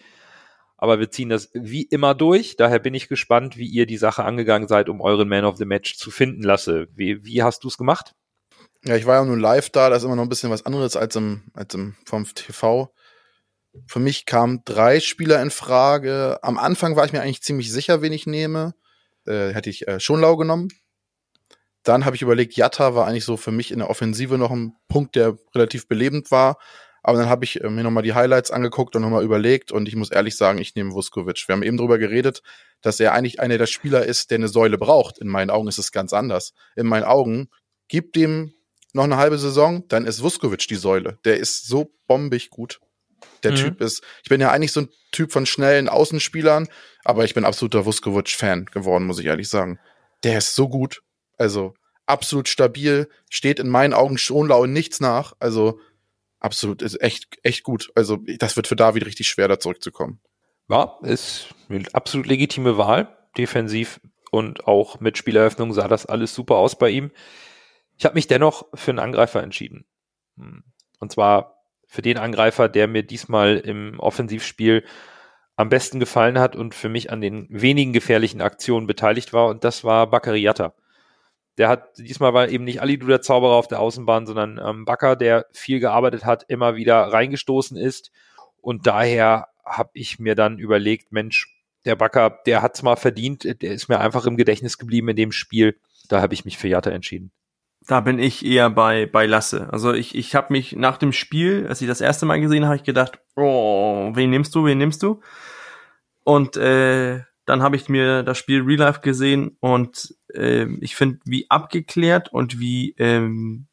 [0.85, 2.57] Aber wir ziehen das wie immer durch.
[2.57, 5.64] Daher bin ich gespannt, wie ihr die Sache angegangen seid, um euren Man of the
[5.64, 6.89] Match zu finden lasse.
[6.95, 8.12] Wie, wie hast du es gemacht?
[8.85, 10.95] Ja, ich war ja nur live da, das ist immer noch ein bisschen was anderes
[10.95, 12.93] als im, als im vom TV.
[13.87, 16.39] Für mich kamen drei Spieler in Frage.
[16.43, 18.74] Am Anfang war ich mir eigentlich ziemlich sicher, wen ich nehme.
[19.26, 20.68] Äh, hätte ich äh, Schonlau genommen.
[21.82, 24.74] Dann habe ich überlegt, Jatta war eigentlich so für mich in der Offensive noch ein
[24.89, 26.59] Punkt, der relativ belebend war.
[27.05, 29.95] Aber dann habe ich äh, mir nochmal die Highlights angeguckt und nochmal überlegt und ich
[29.95, 31.47] muss ehrlich sagen, ich nehme Vuskovic.
[31.47, 32.43] Wir haben eben drüber geredet,
[32.81, 35.19] dass er eigentlich einer der Spieler ist, der eine Säule braucht.
[35.19, 36.55] In meinen Augen ist es ganz anders.
[36.77, 37.51] In meinen Augen
[37.89, 38.55] gibt dem
[38.95, 41.19] noch eine halbe Saison, dann ist Vuskovic die Säule.
[41.27, 42.81] Der ist so bombig gut.
[43.43, 43.57] Der mhm.
[43.57, 46.69] Typ ist, ich bin ja eigentlich so ein Typ von schnellen Außenspielern,
[47.05, 49.79] aber ich bin absoluter Vuskovic-Fan geworden, muss ich ehrlich sagen.
[50.23, 51.03] Der ist so gut.
[51.37, 51.75] Also
[52.07, 55.35] absolut stabil, steht in meinen Augen schon lau nichts nach.
[55.39, 55.81] Also
[56.45, 57.90] absolut, ist echt, echt gut.
[57.95, 60.20] Also das wird für David richtig schwer, da zurückzukommen.
[60.68, 63.16] Ja, ist eine absolut legitime Wahl.
[63.36, 67.11] Defensiv und auch mit Spieleröffnung sah das alles super aus bei ihm.
[67.97, 69.86] Ich habe mich dennoch für einen Angreifer entschieden.
[70.36, 70.64] Hm.
[71.01, 74.84] Und zwar für den Angreifer, der mir diesmal im Offensivspiel
[75.57, 79.49] am besten gefallen hat und für mich an den wenigen gefährlichen Aktionen beteiligt war.
[79.49, 80.74] Und das war Bakariata.
[81.59, 85.17] Der hat, diesmal war eben nicht Alidu der Zauberer auf der Außenbahn, sondern ähm, Bakker,
[85.17, 88.11] der viel gearbeitet hat, immer wieder reingestoßen ist.
[88.61, 91.49] Und daher habe ich mir dann überlegt, Mensch,
[91.85, 95.33] der Bakker, der hat's mal verdient, der ist mir einfach im Gedächtnis geblieben in dem
[95.33, 95.79] Spiel.
[96.09, 97.31] Da habe ich mich für Jatta entschieden.
[97.87, 99.69] Da bin ich eher bei, bei Lasse.
[99.71, 102.77] Also ich, ich habe mich nach dem Spiel, als ich das erste Mal gesehen habe,
[102.77, 105.21] ich gedacht, oh, wen nimmst du, wen nimmst du?
[106.25, 111.20] Und äh, dann habe ich mir das Spiel Real Life gesehen und äh, ich finde,
[111.24, 113.66] wie abgeklärt und wie ähm,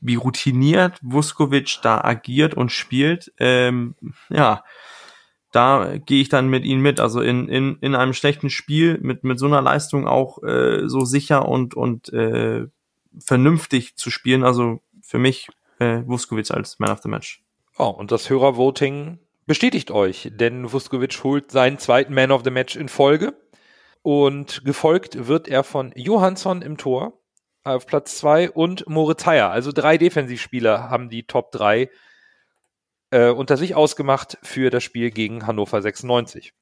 [0.00, 3.94] wie routiniert Vuskovic da agiert und spielt, ähm,
[4.28, 4.62] ja,
[5.50, 7.00] da gehe ich dann mit ihm mit.
[7.00, 11.04] Also in, in, in einem schlechten Spiel mit, mit so einer Leistung auch äh, so
[11.04, 12.66] sicher und, und äh,
[13.18, 14.44] vernünftig zu spielen.
[14.44, 17.42] Also für mich äh, Vuskovic als Man of the Match.
[17.78, 22.76] Oh, und das Hörervoting bestätigt euch, denn Vuskovic holt seinen zweiten Man of the Match
[22.76, 23.34] in Folge.
[24.02, 27.18] Und gefolgt wird er von Johansson im Tor
[27.64, 29.50] auf Platz zwei und Moritz Heyer.
[29.50, 31.90] Also drei Defensivspieler haben die Top 3
[33.10, 36.52] äh, unter sich ausgemacht für das Spiel gegen Hannover 96.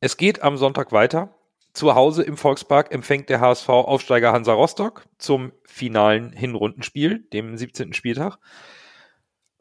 [0.00, 1.34] Es geht am Sonntag weiter.
[1.72, 7.92] Zu Hause im Volkspark empfängt der HSV Aufsteiger Hansa Rostock zum finalen Hinrundenspiel, dem 17.
[7.92, 8.38] Spieltag.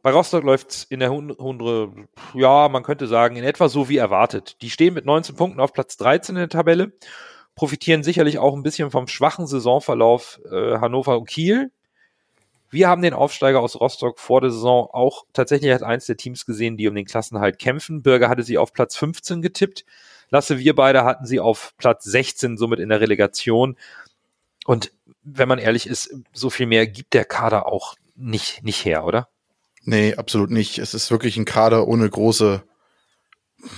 [0.07, 3.97] Bei Rostock läuft es in der Hunde, ja, man könnte sagen, in etwa so wie
[3.97, 4.55] erwartet.
[4.61, 6.93] Die stehen mit 19 Punkten auf Platz 13 in der Tabelle,
[7.55, 11.73] profitieren sicherlich auch ein bisschen vom schwachen Saisonverlauf äh, Hannover und Kiel.
[12.69, 16.45] Wir haben den Aufsteiger aus Rostock vor der Saison auch tatsächlich als eins der Teams
[16.45, 18.01] gesehen, die um den Klassenhalt kämpfen.
[18.01, 19.83] Bürger hatte sie auf Platz 15 getippt.
[20.29, 23.75] Lasse, wir beide hatten sie auf Platz 16, somit in der Relegation.
[24.63, 24.93] Und
[25.23, 29.27] wenn man ehrlich ist, so viel mehr gibt der Kader auch nicht, nicht her, oder?
[29.89, 30.79] Nee, absolut nicht.
[30.79, 32.61] Es ist wirklich ein Kader ohne große,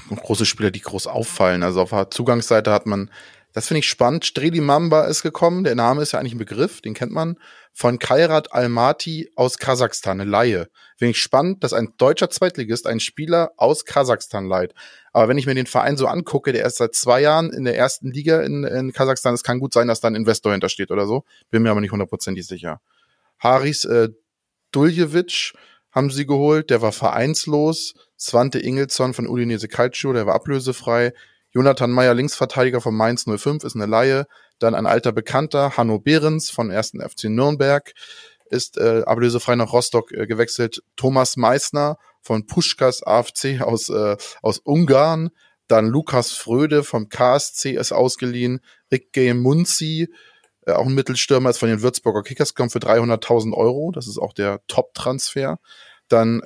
[0.10, 1.62] große Spieler, die groß auffallen.
[1.62, 3.12] Also auf der Zugangsseite hat man,
[3.54, 5.64] das finde ich spannend, Streli Mamba ist gekommen.
[5.64, 7.38] Der Name ist ja eigentlich ein Begriff, den kennt man.
[7.74, 10.70] Von Kairat Almaty aus Kasachstan, eine Laie.
[10.98, 14.74] Finde ich spannend, dass ein deutscher Zweitligist einen Spieler aus Kasachstan leiht.
[15.14, 17.78] Aber wenn ich mir den Verein so angucke, der ist seit zwei Jahren in der
[17.78, 21.06] ersten Liga in, in Kasachstan, es kann gut sein, dass da ein Investor hintersteht oder
[21.06, 21.24] so.
[21.52, 22.82] Bin mir aber nicht hundertprozentig sicher.
[23.38, 24.10] Haris äh,
[24.72, 25.54] Duljevic
[25.92, 27.94] haben sie geholt, der war vereinslos.
[28.18, 31.14] Svante Ingelsson von Udinese Calcio, der war ablösefrei.
[31.52, 34.26] Jonathan Meyer, Linksverteidiger von Mainz 05, ist eine Laie.
[34.60, 36.94] Dann ein alter Bekannter, Hanno Behrens von 1.
[37.08, 37.94] FC Nürnberg,
[38.50, 40.84] ist äh, ablösefrei nach Rostock äh, gewechselt.
[40.96, 45.30] Thomas Meissner von Puschkas AFC aus, äh, aus Ungarn.
[45.68, 48.60] Dann Lukas Fröde vom KSC ist ausgeliehen.
[48.92, 49.34] Rick G.
[49.34, 50.12] Munzi,
[50.66, 53.92] äh, auch ein Mittelstürmer, ist von den Würzburger Kickers gekommen für 300.000 Euro.
[53.92, 55.60] Das ist auch der Top-Transfer.
[56.08, 56.42] Dann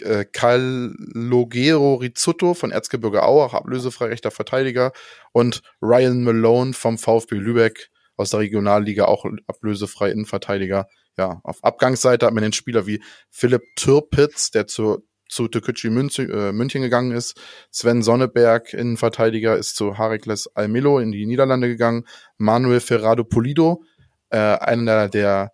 [0.00, 4.92] äh, Calogero Rizzutto von Erzgebirge Aue, auch ablösefrei rechter Verteidiger.
[5.32, 10.86] Und Ryan Malone vom VfB Lübeck aus der Regionalliga, auch ablösefrei Innenverteidiger.
[11.16, 16.30] Ja, auf Abgangsseite hat man den Spieler wie Philipp Türpitz, der zur zu Türkgücü München,
[16.30, 17.40] äh, München gegangen ist.
[17.70, 22.06] Sven Sonneberg, Innenverteidiger, ist zu Harikles Almelo in die Niederlande gegangen.
[22.36, 23.82] Manuel Ferrado Polido,
[24.30, 25.52] äh, einer der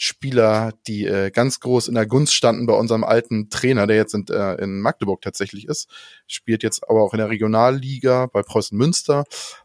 [0.00, 4.14] Spieler, die äh, ganz groß in der Gunst standen bei unserem alten Trainer, der jetzt
[4.14, 5.88] in, äh, in Magdeburg tatsächlich ist,
[6.28, 9.24] spielt jetzt aber auch in der Regionalliga bei Preußen Münster.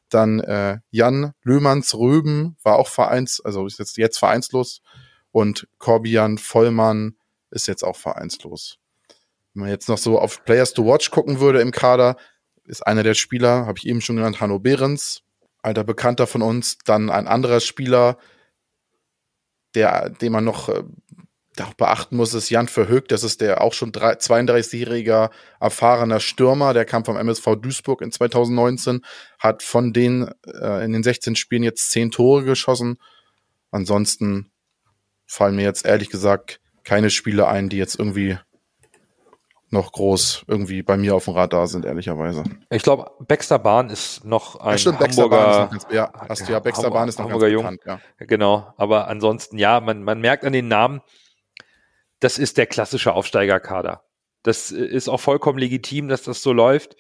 [0.10, 4.82] Dann äh, Jan Löhmanns Röben war auch Vereins, also ist jetzt, jetzt vereinslos.
[5.32, 7.16] Und Corbian Vollmann
[7.52, 8.80] ist jetzt auch vereinslos.
[9.54, 12.18] Wenn man jetzt noch so auf Players to Watch gucken würde im Kader,
[12.66, 15.22] ist einer der Spieler, habe ich eben schon genannt, Hanno Behrens,
[15.62, 16.78] alter Bekannter von uns.
[16.86, 18.18] Dann ein anderer Spieler,
[19.76, 20.84] der, den man noch äh,
[21.78, 23.08] beachten muss, ist Jan Verhoek.
[23.08, 25.30] Das ist der auch schon 32-jähriger
[25.60, 26.74] erfahrener Stürmer.
[26.74, 29.02] Der kam vom MSV Duisburg in 2019,
[29.40, 32.98] hat von den äh, in den 16 Spielen jetzt 10 Tore geschossen.
[33.72, 34.52] Ansonsten
[35.26, 38.38] fallen mir jetzt ehrlich gesagt keine Spiele ein, die jetzt irgendwie
[39.74, 42.44] noch groß irgendwie bei mir auf dem Radar sind, ehrlicherweise.
[42.70, 46.60] Ich glaube, Baxter Bahn ist noch ein ja, stimmt, Hamburger, ganz, ja, hast du ja,
[46.60, 47.78] Baxter Bahn ist noch Hamburger ganz Jung.
[47.78, 48.26] bekannt, ja.
[48.26, 51.02] Genau, aber ansonsten, ja, man, man merkt an den Namen,
[52.22, 54.04] das ist der klassische Aufsteigerkader.
[54.44, 56.96] Das ist auch vollkommen legitim, dass das so läuft.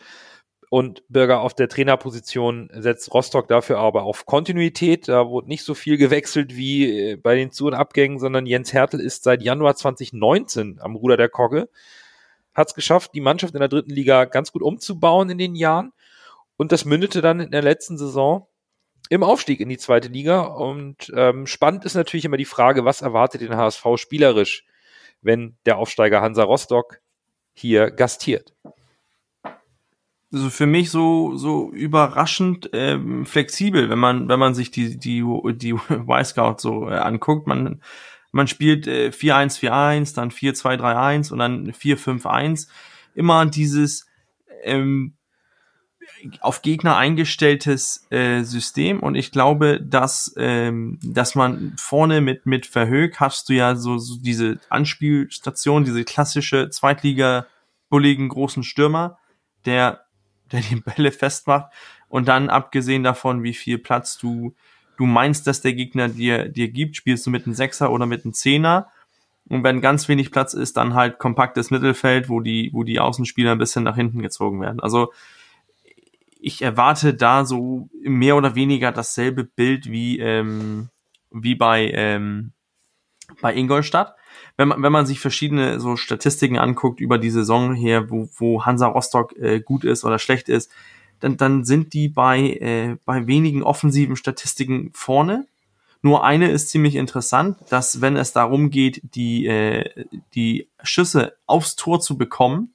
[0.69, 5.07] Und Bürger auf der Trainerposition setzt Rostock dafür aber auf Kontinuität.
[5.07, 8.74] Da wurde nicht so viel gewechselt wie äh, bei den Zu- und Abgängen, sondern Jens
[8.74, 11.69] Hertel ist seit Januar 2019 am Ruder der Kogge.
[12.54, 15.91] Hat es geschafft, die Mannschaft in der dritten Liga ganz gut umzubauen in den Jahren.
[16.58, 18.47] Und das mündete dann in der letzten Saison
[19.10, 20.41] im Aufstieg in die zweite Liga.
[20.41, 24.66] Und ähm, spannend ist natürlich immer die Frage, was erwartet den HSV spielerisch,
[25.22, 26.99] wenn der Aufsteiger Hansa Rostock
[27.54, 28.54] hier gastiert
[30.34, 35.24] also für mich so so überraschend ähm, flexibel, wenn man wenn man sich die die
[35.56, 37.45] die Y-Scout so äh, anguckt.
[37.47, 37.82] Man
[38.34, 42.68] man spielt äh, 4-1-4-1, dann 4-2-3-1 und dann 4-5-1.
[43.14, 44.08] Immer dieses
[44.64, 45.14] ähm,
[46.42, 52.66] auf Gegner eingestelltes äh, System und ich glaube, dass ähm, dass man vorne mit mit
[52.66, 57.46] Verhög hast du ja so, so diese Anspielstation, diese klassische Zweitliga
[57.90, 59.20] bulligen großen Stürmer,
[59.66, 60.06] der
[60.52, 61.72] der die Bälle festmacht
[62.10, 64.56] und dann abgesehen davon, wie viel Platz du
[64.98, 68.26] du meinst, dass der Gegner dir dir gibt, spielst du mit einem Sechser oder mit
[68.26, 68.88] einem Zehner
[69.50, 73.52] und wenn ganz wenig Platz ist, dann halt kompaktes Mittelfeld, wo die wo die Außenspieler
[73.52, 74.80] ein bisschen nach hinten gezogen werden.
[74.80, 75.12] Also
[76.39, 80.89] ich erwarte da so mehr oder weniger dasselbe Bild wie ähm,
[81.32, 82.52] wie bei ähm,
[83.41, 84.16] bei Ingolstadt
[84.58, 88.66] wenn man, wenn man sich verschiedene so Statistiken anguckt über die Saison her, wo, wo
[88.66, 90.72] Hansa Rostock äh, gut ist oder schlecht ist,
[91.24, 95.47] dann, dann sind die bei, äh, bei wenigen offensiven Statistiken vorne.
[96.01, 100.05] Nur eine ist ziemlich interessant, dass wenn es darum geht, die, äh,
[100.36, 102.74] die Schüsse aufs Tor zu bekommen,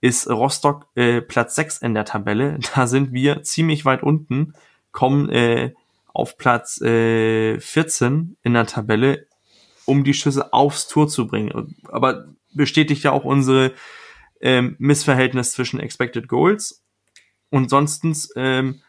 [0.00, 2.58] ist Rostock äh, Platz 6 in der Tabelle.
[2.74, 4.54] Da sind wir ziemlich weit unten,
[4.92, 5.72] kommen äh,
[6.12, 9.26] auf Platz äh, 14 in der Tabelle
[9.84, 11.76] um die Schüsse aufs Tor zu bringen.
[11.88, 13.72] Aber bestätigt ja auch unsere
[14.40, 16.83] ähm, Missverhältnis zwischen Expected Goals.
[17.54, 18.80] Und sonstens, ähm,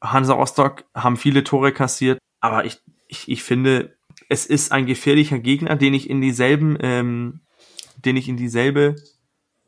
[0.00, 3.96] Hansa Rostock haben viele Tore kassiert, aber ich, ich, ich finde,
[4.28, 7.40] es ist ein gefährlicher Gegner, den ich in dieselben, ähm,
[7.96, 8.94] den ich in dieselbe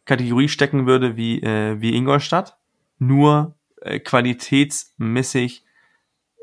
[0.05, 2.57] Kategorie stecken würde wie, äh, wie Ingolstadt.
[3.01, 5.65] Nur äh, qualitätsmäßig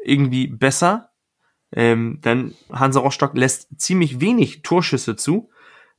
[0.04, 1.10] irgendwie besser
[1.72, 5.50] ähm, denn Hansa Rostock lässt ziemlich wenig Torschüsse zu.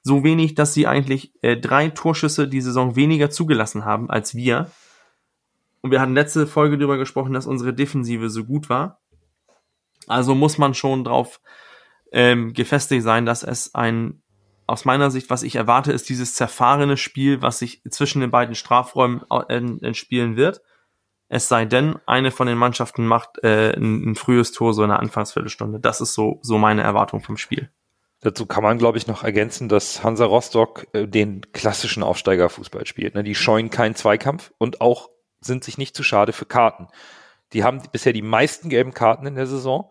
[0.02, 4.70] So wenig, dass sie eigentlich äh, drei Torschüsse die Saison weniger zugelassen haben als wir.
[5.82, 9.00] Und wir hatten letzte Folge darüber gesprochen, dass unsere Defensive so gut war.
[10.06, 11.40] Also muss man schon drauf
[12.12, 14.22] ähm, gefestigt sein, dass es ein,
[14.66, 18.54] aus meiner Sicht, was ich erwarte, ist dieses zerfahrene Spiel, was sich zwischen den beiden
[18.54, 20.60] Strafräumen äh, entspielen wird.
[21.28, 24.88] Es sei denn, eine von den Mannschaften macht äh, ein, ein frühes Tor so in
[24.88, 25.78] der Anfangsviertelstunde.
[25.78, 27.70] Das ist so, so meine Erwartung vom Spiel.
[28.22, 33.14] Dazu kann man, glaube ich, noch ergänzen, dass Hansa Rostock äh, den klassischen Aufsteigerfußball spielt.
[33.14, 33.22] Ne?
[33.22, 35.08] Die scheuen keinen Zweikampf und auch
[35.40, 36.88] sind sich nicht zu schade für Karten.
[37.52, 39.90] Die haben bisher die meisten gelben Karten in der Saison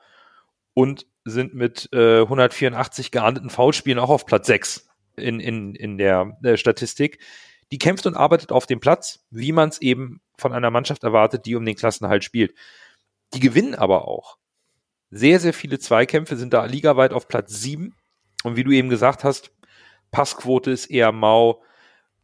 [0.74, 4.88] und sind mit äh, 184 geahndeten Foulspielen auch auf Platz 6
[5.18, 7.20] in, in, in der, der Statistik.
[7.72, 11.46] Die kämpft und arbeitet auf dem Platz, wie man es eben von einer Mannschaft erwartet,
[11.46, 12.56] die um den Klassenhalt spielt.
[13.34, 14.38] Die gewinnen aber auch.
[15.12, 17.96] Sehr, sehr viele Zweikämpfe sind da ligaweit auf Platz 7.
[18.44, 19.52] Und wie du eben gesagt hast,
[20.12, 21.62] Passquote ist eher mau,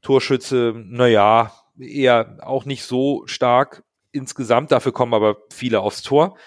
[0.01, 4.71] Torschütze, naja, eher auch nicht so stark insgesamt.
[4.71, 6.37] Dafür kommen aber viele aufs Tor.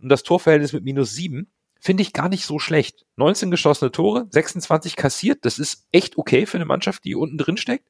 [0.00, 1.50] Und das Torverhältnis mit minus 7
[1.80, 3.06] finde ich gar nicht so schlecht.
[3.16, 5.44] 19 geschossene Tore, 26 kassiert.
[5.44, 7.88] Das ist echt okay für eine Mannschaft, die unten drin steckt.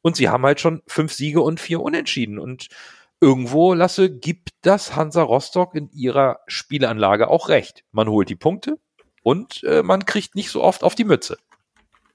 [0.00, 2.38] Und sie haben halt schon fünf Siege und vier Unentschieden.
[2.38, 2.68] Und
[3.20, 7.84] irgendwo, Lasse, gibt das Hansa Rostock in ihrer Spielanlage auch recht.
[7.92, 8.78] Man holt die Punkte
[9.22, 11.36] und äh, man kriegt nicht so oft auf die Mütze.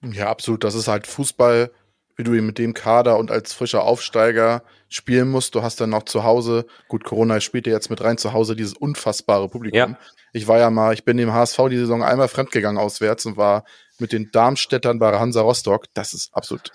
[0.01, 0.63] Ja, absolut.
[0.63, 1.71] Das ist halt Fußball
[2.15, 5.55] wie du mit dem Kader und als frischer Aufsteiger spielen musst.
[5.55, 8.55] Du hast dann noch zu Hause, gut, Corona spielt ja jetzt mit rein, zu Hause
[8.55, 9.77] dieses unfassbare Publikum.
[9.77, 9.97] Ja.
[10.33, 13.63] Ich war ja mal, ich bin dem HSV die Saison einmal fremdgegangen auswärts und war
[13.99, 15.85] mit den Darmstädtern bei Hansa Rostock.
[15.93, 16.71] Das ist absolut,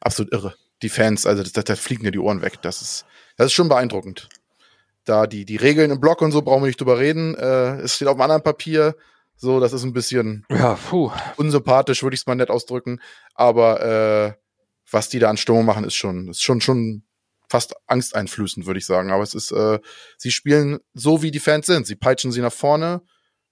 [0.00, 0.54] absolut irre.
[0.82, 2.60] Die Fans, also da, fliegen dir die Ohren weg.
[2.62, 3.06] Das ist,
[3.36, 4.28] das ist schon beeindruckend.
[5.04, 7.34] Da die, die Regeln im Block und so brauchen wir nicht drüber reden.
[7.34, 8.94] Äh, es steht auf einem anderen Papier.
[9.36, 10.78] So, das ist ein bisschen Ja,
[11.36, 13.00] unsympathisch, würde ich es mal nett ausdrücken.
[13.34, 14.32] Aber äh,
[14.90, 17.02] was die da an Stimmung machen, ist schon, ist schon, schon
[17.48, 19.10] fast angsteinflößend, würde ich sagen.
[19.10, 19.78] Aber es ist, äh,
[20.16, 21.86] sie spielen so, wie die Fans sind.
[21.86, 23.02] Sie peitschen sie nach vorne.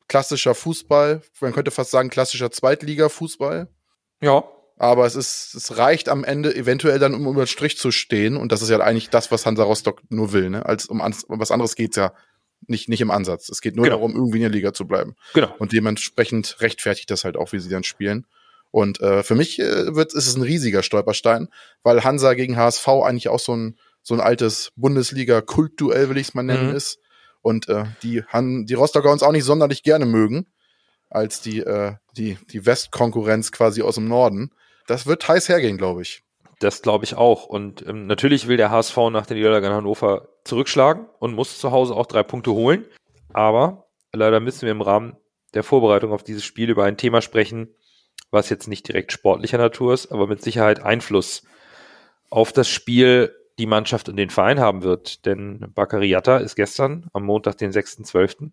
[0.09, 1.22] Klassischer Fußball.
[1.41, 3.68] Man könnte fast sagen, klassischer Zweitliga-Fußball.
[4.20, 4.45] Ja.
[4.76, 8.37] Aber es ist, es reicht am Ende eventuell dann, um über den Strich zu stehen.
[8.37, 10.66] Und das ist ja eigentlich das, was Hansa Rostock nur will, ne?
[10.66, 12.12] Als um, ans- um was anderes geht's ja
[12.66, 13.49] nicht, nicht im Ansatz.
[13.49, 13.97] Es geht nur Genau.
[13.97, 15.14] darum, irgendwie in der Liga zu bleiben.
[15.35, 15.55] Genau.
[15.59, 18.26] Und dementsprechend rechtfertigt das halt auch, wie sie dann spielen.
[18.74, 21.46] Und äh, für mich äh, wird, ist es ein riesiger Stolperstein,
[21.84, 26.34] weil Hansa gegen HSV eigentlich auch so ein, so ein altes Bundesliga-Kultduell, will ich es
[26.34, 26.74] mal nennen, Mhm.
[26.74, 26.98] ist.
[27.40, 30.46] Und äh, die, Han die Rostocker uns auch nicht sonderlich gerne mögen,
[31.08, 34.50] als die, äh, die, die Westkonkurrenz quasi aus dem Norden.
[34.88, 36.24] Das wird heiß hergehen, glaube ich.
[36.58, 37.46] Das glaube ich auch.
[37.46, 41.70] Und ähm, natürlich will der HSV nach der Niederlage in Hannover zurückschlagen und muss zu
[41.70, 42.86] Hause auch drei Punkte holen.
[43.32, 45.16] Aber leider müssen wir im Rahmen
[45.54, 47.68] der Vorbereitung auf dieses Spiel über ein Thema sprechen,
[48.35, 51.45] was jetzt nicht direkt sportlicher Natur ist, aber mit Sicherheit Einfluss
[52.28, 55.24] auf das Spiel die Mannschaft und den Verein haben wird.
[55.24, 58.51] Denn Bakariata ist gestern am Montag, den 6.12.,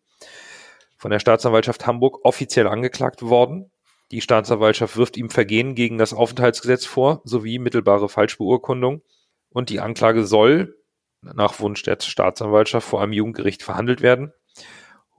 [0.97, 3.71] von der Staatsanwaltschaft Hamburg offiziell angeklagt worden.
[4.11, 9.01] Die Staatsanwaltschaft wirft ihm Vergehen gegen das Aufenthaltsgesetz vor, sowie mittelbare Falschbeurkundung.
[9.49, 10.75] Und die Anklage soll
[11.21, 14.31] nach Wunsch der Staatsanwaltschaft vor einem Jugendgericht verhandelt werden.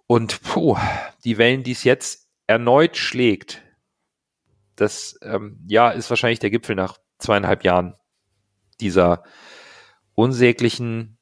[0.07, 0.77] Und puh,
[1.25, 3.63] die Wellen, die es jetzt erneut schlägt,
[4.83, 7.95] das ähm, ja ist wahrscheinlich der Gipfel nach zweieinhalb Jahren
[8.80, 9.22] dieser
[10.14, 11.18] unsäglichen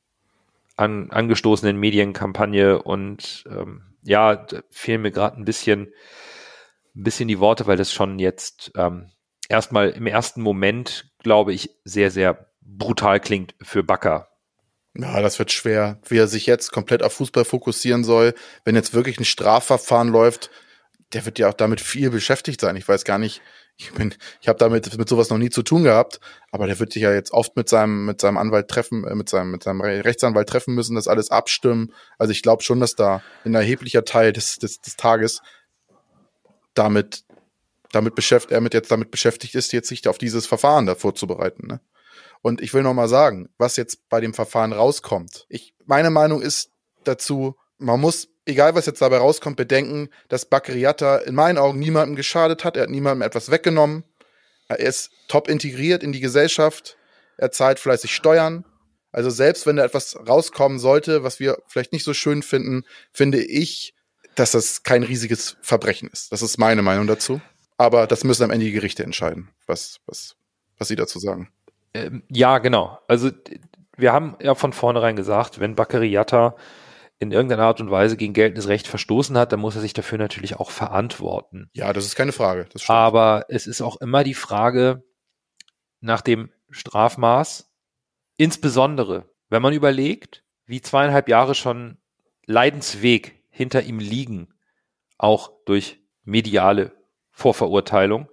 [0.77, 5.93] an, angestoßenen Medienkampagne und ähm, ja, da fehlen mir gerade ein bisschen
[6.95, 9.11] ein bisschen die Worte, weil das schon jetzt ähm,
[9.49, 14.29] erstmal im ersten Moment, glaube ich, sehr, sehr brutal klingt für Bakker.
[14.97, 18.35] Ja, das wird schwer, wie er sich jetzt komplett auf Fußball fokussieren soll.
[18.65, 20.51] Wenn jetzt wirklich ein Strafverfahren läuft,
[21.13, 22.77] der wird ja auch damit viel beschäftigt sein.
[22.77, 23.43] Ich weiß gar nicht,
[23.77, 26.93] ich bin, ich habe damit mit sowas noch nie zu tun gehabt, aber der wird
[26.93, 29.81] sich ja jetzt oft mit seinem mit seinem Anwalt treffen, äh, mit seinem mit seinem
[29.81, 31.93] Re- Rechtsanwalt treffen müssen, das alles abstimmen.
[32.19, 35.41] Also ich glaube schon, dass da ein erheblicher Teil des des, des Tages
[36.75, 37.25] damit
[37.93, 41.67] damit beschäftigt, er mit jetzt damit beschäftigt ist, jetzt sich auf dieses Verfahren da vorzubereiten.
[41.67, 41.81] Ne?
[42.41, 45.47] Und ich will noch mal sagen, was jetzt bei dem Verfahren rauskommt.
[45.49, 46.71] Ich, meine Meinung ist
[47.03, 52.17] dazu, man muss, egal was jetzt dabei rauskommt, bedenken, dass Bakriata in meinen Augen niemandem
[52.17, 52.77] geschadet hat.
[52.77, 54.05] Er hat niemandem etwas weggenommen.
[54.69, 56.97] Er ist top integriert in die Gesellschaft.
[57.37, 58.65] Er zahlt fleißig Steuern.
[59.13, 63.43] Also selbst wenn da etwas rauskommen sollte, was wir vielleicht nicht so schön finden, finde
[63.43, 63.95] ich,
[64.37, 66.31] dass das kein riesiges Verbrechen ist.
[66.31, 67.41] Das ist meine Meinung dazu.
[67.77, 70.37] Aber das müssen am Ende die Gerichte entscheiden, was, was,
[70.79, 71.51] was sie dazu sagen.
[71.95, 72.99] Ähm, ja, genau.
[73.09, 73.31] Also
[73.97, 76.55] wir haben ja von vornherein gesagt, wenn Bakariata
[77.21, 80.17] in irgendeiner Art und Weise gegen geltendes Recht verstoßen hat, dann muss er sich dafür
[80.17, 81.71] natürlich auch verantworten.
[81.75, 82.67] Ja, das ist keine Frage.
[82.89, 85.05] Aber es ist auch immer die Frage
[86.01, 87.71] nach dem Strafmaß,
[88.39, 91.99] insbesondere wenn man überlegt, wie zweieinhalb Jahre schon
[92.47, 94.55] Leidensweg hinter ihm liegen,
[95.19, 96.93] auch durch mediale
[97.31, 98.31] Vorverurteilung,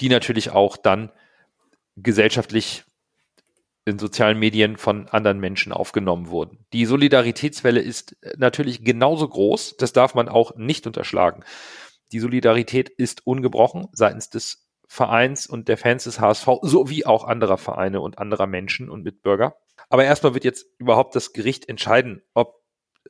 [0.00, 1.10] die natürlich auch dann
[1.96, 2.84] gesellschaftlich
[3.88, 6.64] in sozialen Medien von anderen Menschen aufgenommen wurden.
[6.72, 11.44] Die Solidaritätswelle ist natürlich genauso groß, das darf man auch nicht unterschlagen.
[12.12, 17.58] Die Solidarität ist ungebrochen seitens des Vereins und der Fans des HSV sowie auch anderer
[17.58, 19.56] Vereine und anderer Menschen und Mitbürger.
[19.90, 22.62] Aber erstmal wird jetzt überhaupt das Gericht entscheiden, ob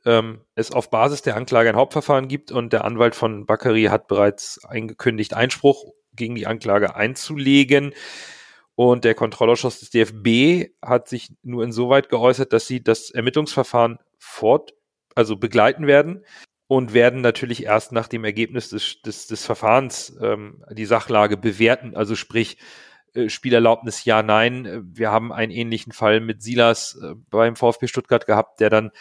[0.05, 4.07] ähm, es auf Basis der Anklage ein Hauptverfahren gibt und der Anwalt von Bakary hat
[4.07, 7.93] bereits eingekündigt, Einspruch gegen die Anklage einzulegen.
[8.79, 14.73] Und der Kontrollausschuss des DFB hat sich nur insoweit geäußert, dass sie das Ermittlungsverfahren fort,
[15.15, 16.23] also begleiten werden
[16.67, 21.93] und werden natürlich erst nach dem Ergebnis des, des, des Verfahrens ähm, die Sachlage bewerten.
[21.93, 22.57] Also sprich,
[23.13, 24.87] äh, Spielerlaubnis ja, nein.
[24.95, 28.91] Wir haben einen ähnlichen Fall mit Silas äh, beim VfB Stuttgart gehabt, der dann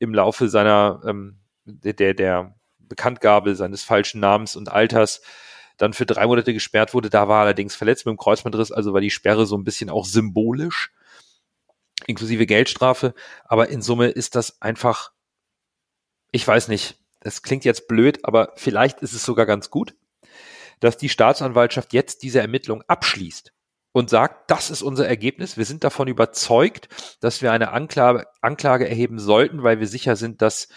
[0.00, 5.22] im Laufe seiner ähm, der, der, der Bekanntgabe seines falschen Namens und Alters
[5.80, 7.08] dann für drei Monate gesperrt wurde.
[7.08, 9.88] Da war er allerdings verletzt mit dem Kreuzbandriss, also war die Sperre so ein bisschen
[9.88, 10.92] auch symbolisch,
[12.06, 13.14] inklusive Geldstrafe.
[13.44, 15.12] Aber in Summe ist das einfach,
[16.32, 19.94] ich weiß nicht, das klingt jetzt blöd, aber vielleicht ist es sogar ganz gut,
[20.80, 23.52] dass die Staatsanwaltschaft jetzt diese Ermittlung abschließt.
[23.92, 25.56] und sagt, das ist unser Ergebnis.
[25.56, 26.88] Wir sind davon überzeugt,
[27.20, 30.68] dass wir eine Anklage, Anklage erheben sollten, weil wir sicher sind, dass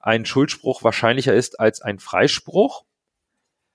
[0.00, 2.84] ein Schuldspruch wahrscheinlicher ist als ein Freispruch,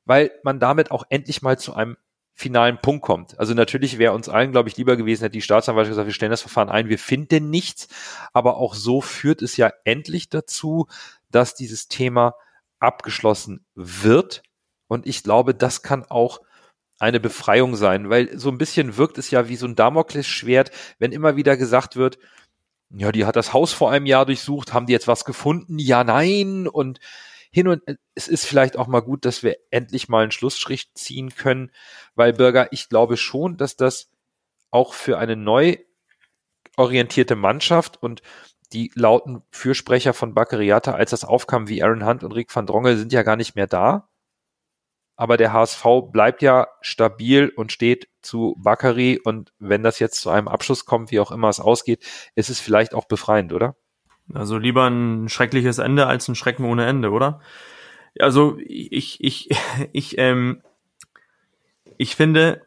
[0.05, 1.97] weil man damit auch endlich mal zu einem
[2.33, 3.39] finalen Punkt kommt.
[3.39, 6.31] Also natürlich wäre uns allen, glaube ich, lieber gewesen, hätte die Staatsanwaltschaft gesagt, wir stellen
[6.31, 7.87] das Verfahren ein, wir finden nichts.
[8.33, 10.87] Aber auch so führt es ja endlich dazu,
[11.29, 12.35] dass dieses Thema
[12.79, 14.41] abgeschlossen wird.
[14.87, 16.41] Und ich glaube, das kann auch
[16.99, 21.11] eine Befreiung sein, weil so ein bisschen wirkt es ja wie so ein Damoklesschwert, wenn
[21.11, 22.17] immer wieder gesagt wird,
[22.95, 25.79] ja, die hat das Haus vor einem Jahr durchsucht, haben die jetzt was gefunden?
[25.79, 26.67] Ja, nein.
[26.67, 26.99] Und
[27.53, 27.83] hin und
[28.15, 31.71] es ist vielleicht auch mal gut, dass wir endlich mal einen Schlussstrich ziehen können,
[32.15, 34.09] weil Bürger, ich glaube schon, dass das
[34.71, 35.77] auch für eine neu
[36.77, 38.23] orientierte Mannschaft und
[38.73, 42.97] die lauten Fürsprecher von Baccariata, als das aufkam, wie Aaron Hunt und Rick van Drongel,
[42.97, 44.09] sind ja gar nicht mehr da.
[45.15, 49.21] Aber der HSV bleibt ja stabil und steht zu Baccari.
[49.23, 52.59] Und wenn das jetzt zu einem Abschluss kommt, wie auch immer es ausgeht, ist es
[52.59, 53.75] vielleicht auch befreiend, oder?
[54.33, 57.41] Also lieber ein schreckliches Ende als ein Schrecken ohne Ende, oder?
[58.19, 59.49] Also ich, ich,
[59.91, 60.61] ich, ähm,
[61.97, 62.61] ich finde,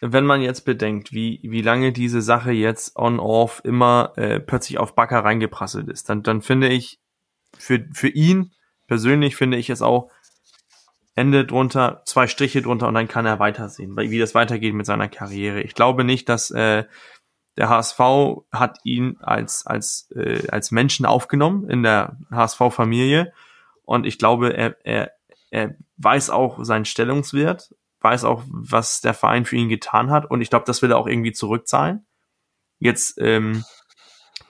[0.00, 4.94] wenn man jetzt bedenkt, wie, wie lange diese Sache jetzt on-off immer äh, plötzlich auf
[4.94, 7.00] Backer reingeprasselt ist, dann, dann finde ich,
[7.56, 8.52] für, für ihn
[8.86, 10.10] persönlich finde ich es auch
[11.14, 15.08] Ende drunter, zwei Striche drunter und dann kann er weitersehen, wie das weitergeht mit seiner
[15.08, 15.62] Karriere.
[15.62, 16.84] Ich glaube nicht, dass äh,
[17.58, 17.98] der HSV
[18.52, 23.32] hat ihn als, als, äh, als Menschen aufgenommen in der HSV-Familie.
[23.84, 25.12] Und ich glaube, er, er,
[25.50, 30.30] er weiß auch seinen Stellungswert, weiß auch, was der Verein für ihn getan hat.
[30.30, 32.06] Und ich glaube, das will er auch irgendwie zurückzahlen.
[32.78, 33.64] Jetzt, ähm,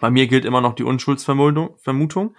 [0.01, 1.79] bei mir gilt immer noch die Unschuldsvermutung.
[1.79, 2.37] Vermutung.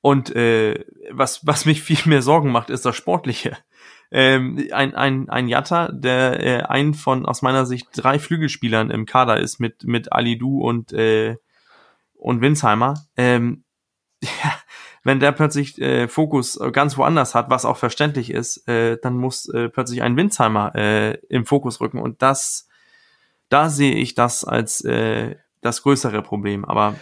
[0.00, 3.58] Und äh, was, was mich viel mehr Sorgen macht, ist das Sportliche
[4.10, 9.06] ähm, ein, ein, ein Jatta, der äh, ein von aus meiner Sicht drei Flügelspielern im
[9.06, 11.36] Kader ist mit, mit Ali Du und, äh,
[12.14, 12.94] und Winsheimer.
[13.16, 13.64] Ähm,
[14.22, 14.52] ja,
[15.04, 19.48] wenn der plötzlich äh, Fokus ganz woanders hat, was auch verständlich ist, äh, dann muss
[19.48, 21.98] äh, plötzlich ein Winsheimer äh, im Fokus rücken.
[21.98, 22.68] Und das,
[23.48, 26.64] da sehe ich das als äh, das größere Problem.
[26.64, 26.94] Aber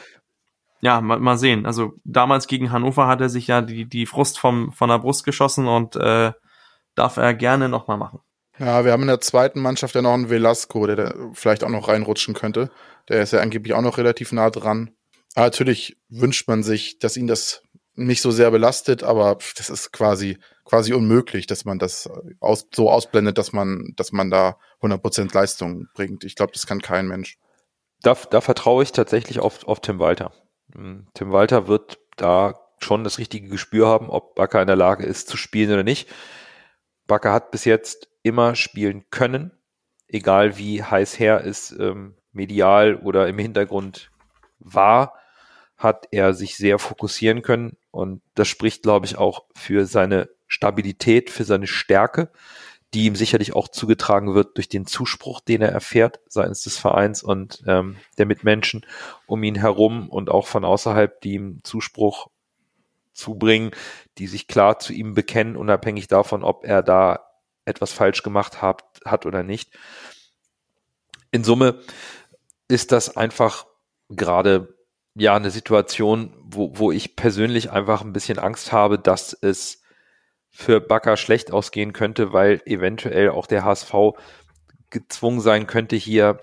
[0.81, 1.67] ja, mal, mal sehen.
[1.67, 5.25] Also damals gegen Hannover hat er sich ja die, die Frust vom, von der Brust
[5.25, 6.33] geschossen und äh,
[6.97, 8.21] darf er gerne nochmal machen.
[8.59, 11.69] Ja, wir haben in der zweiten Mannschaft ja noch einen Velasco, der da vielleicht auch
[11.69, 12.71] noch reinrutschen könnte.
[13.09, 14.91] Der ist ja angeblich auch noch relativ nah dran.
[15.35, 17.63] Aber natürlich wünscht man sich, dass ihn das
[17.95, 22.91] nicht so sehr belastet, aber das ist quasi quasi unmöglich, dass man das aus, so
[22.91, 26.25] ausblendet, dass man dass man da 100% Leistung bringt.
[26.25, 27.39] Ich glaube, das kann kein Mensch.
[28.03, 30.33] Da, da vertraue ich tatsächlich auf, auf Tim Walter.
[30.75, 35.07] Hm, Tim Walter wird da schon das richtige Gespür haben, ob Bakker in der Lage
[35.07, 36.09] ist zu spielen oder nicht.
[37.07, 39.53] Bakker hat bis jetzt immer spielen können,
[40.09, 44.11] egal wie heiß her es ähm, medial oder im Hintergrund
[44.59, 45.15] war,
[45.77, 51.31] hat er sich sehr fokussieren können und das spricht, glaube ich, auch für seine Stabilität,
[51.31, 52.31] für seine Stärke,
[52.95, 57.23] die ihm sicherlich auch zugetragen wird durch den Zuspruch, den er erfährt seitens des Vereins
[57.23, 58.87] und ähm, der Mitmenschen
[59.27, 62.29] um ihn herum und auch von außerhalb, die ihm Zuspruch
[63.17, 63.71] zubringen,
[64.19, 67.27] die sich klar zu ihm bekennen, unabhängig davon, ob er da
[67.65, 69.71] etwas falsch gemacht hat, hat oder nicht.
[71.31, 71.81] In Summe
[72.69, 73.67] ist das einfach
[74.09, 74.75] gerade
[75.15, 79.83] ja eine Situation, wo, wo ich persönlich einfach ein bisschen Angst habe, dass es
[80.51, 83.95] für Bakker schlecht ausgehen könnte, weil eventuell auch der HSV
[84.91, 86.41] gezwungen sein könnte, hier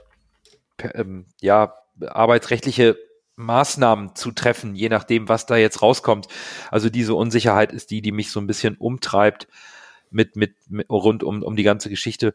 [0.93, 2.97] ähm, ja arbeitsrechtliche
[3.43, 6.27] Maßnahmen zu treffen, je nachdem, was da jetzt rauskommt.
[6.71, 9.47] Also diese Unsicherheit ist die, die mich so ein bisschen umtreibt
[10.09, 12.33] mit, mit, mit rund um, um die ganze Geschichte,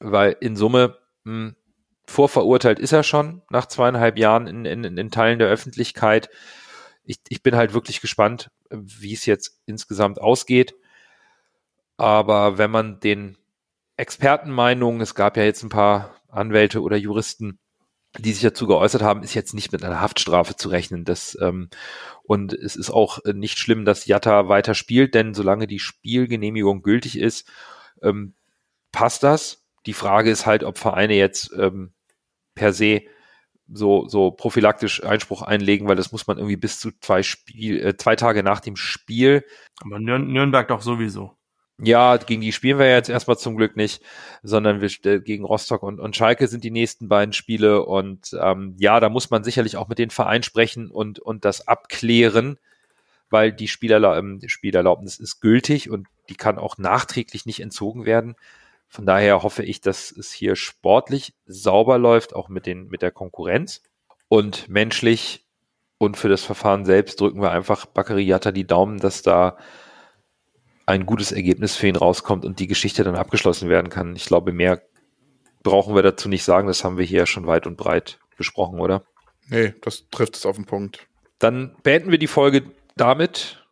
[0.00, 1.56] weil in Summe mh, hm,
[2.06, 6.30] vorverurteilt ist er schon nach zweieinhalb Jahren in, in, in Teilen der Öffentlichkeit.
[7.04, 10.74] Ich, ich bin halt wirklich gespannt, wie es jetzt insgesamt ausgeht.
[11.98, 13.36] Aber wenn man den
[13.96, 17.58] Expertenmeinungen, es gab ja jetzt ein paar Anwälte oder Juristen,
[18.18, 21.04] die sich dazu geäußert haben, ist jetzt nicht mit einer Haftstrafe zu rechnen.
[21.04, 21.70] Das, ähm,
[22.24, 27.18] und es ist auch nicht schlimm, dass Jatta weiter spielt, denn solange die Spielgenehmigung gültig
[27.18, 27.48] ist,
[28.02, 28.34] ähm,
[28.92, 29.64] passt das.
[29.86, 31.92] Die Frage ist halt, ob Vereine jetzt ähm,
[32.54, 33.02] per se
[33.70, 37.96] so, so prophylaktisch Einspruch einlegen, weil das muss man irgendwie bis zu zwei Spiel, äh,
[37.96, 39.44] zwei Tage nach dem Spiel.
[39.80, 41.37] Aber Nürnberg doch sowieso.
[41.80, 44.02] Ja, gegen die spielen wir jetzt erstmal zum Glück nicht,
[44.42, 48.74] sondern wir äh, gegen Rostock und, und Schalke sind die nächsten beiden Spiele und ähm,
[48.78, 52.58] ja, da muss man sicherlich auch mit den Vereinen sprechen und, und das abklären,
[53.30, 58.34] weil die Spielerla ähm, Spielerlaubnis ist gültig und die kann auch nachträglich nicht entzogen werden.
[58.88, 63.10] Von daher hoffe ich, dass es hier sportlich sauber läuft, auch mit, den, mit der
[63.12, 63.82] Konkurrenz.
[64.28, 65.46] Und menschlich
[65.98, 69.58] und für das Verfahren selbst drücken wir einfach Bakariata die Daumen, dass da
[70.88, 74.16] ein gutes Ergebnis für ihn rauskommt und die Geschichte dann abgeschlossen werden kann.
[74.16, 74.80] Ich glaube, mehr
[75.62, 76.66] brauchen wir dazu nicht sagen.
[76.66, 79.04] Das haben wir hier schon weit und breit besprochen, oder?
[79.48, 81.06] Nee, das trifft es auf den Punkt.
[81.38, 82.62] Dann beenden wir die Folge
[82.96, 83.64] damit.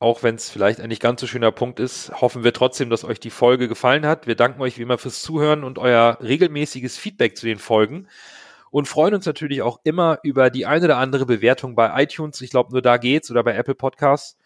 [0.00, 3.04] Auch wenn es vielleicht ein nicht ganz so schöner Punkt ist, hoffen wir trotzdem, dass
[3.04, 4.26] euch die Folge gefallen hat.
[4.26, 8.08] Wir danken euch wie immer fürs Zuhören und euer regelmäßiges Feedback zu den Folgen
[8.72, 12.40] und freuen uns natürlich auch immer über die eine oder andere Bewertung bei iTunes.
[12.40, 14.36] Ich glaube, nur da geht's oder bei Apple Podcasts.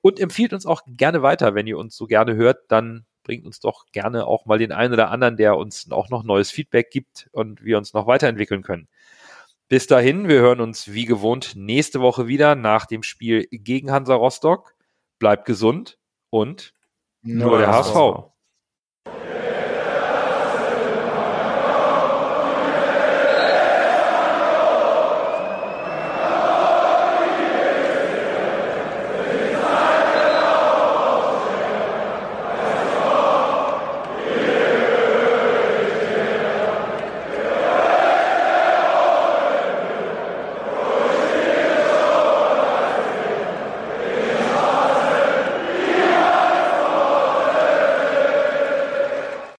[0.00, 3.60] Und empfiehlt uns auch gerne weiter, wenn ihr uns so gerne hört, dann bringt uns
[3.60, 7.28] doch gerne auch mal den einen oder anderen, der uns auch noch neues Feedback gibt
[7.32, 8.88] und wir uns noch weiterentwickeln können.
[9.68, 14.14] Bis dahin, wir hören uns wie gewohnt nächste Woche wieder nach dem Spiel gegen Hansa
[14.14, 14.74] Rostock.
[15.18, 15.98] Bleibt gesund
[16.30, 16.72] und
[17.20, 17.94] nur, nur der HSV.
[17.94, 18.37] HSV.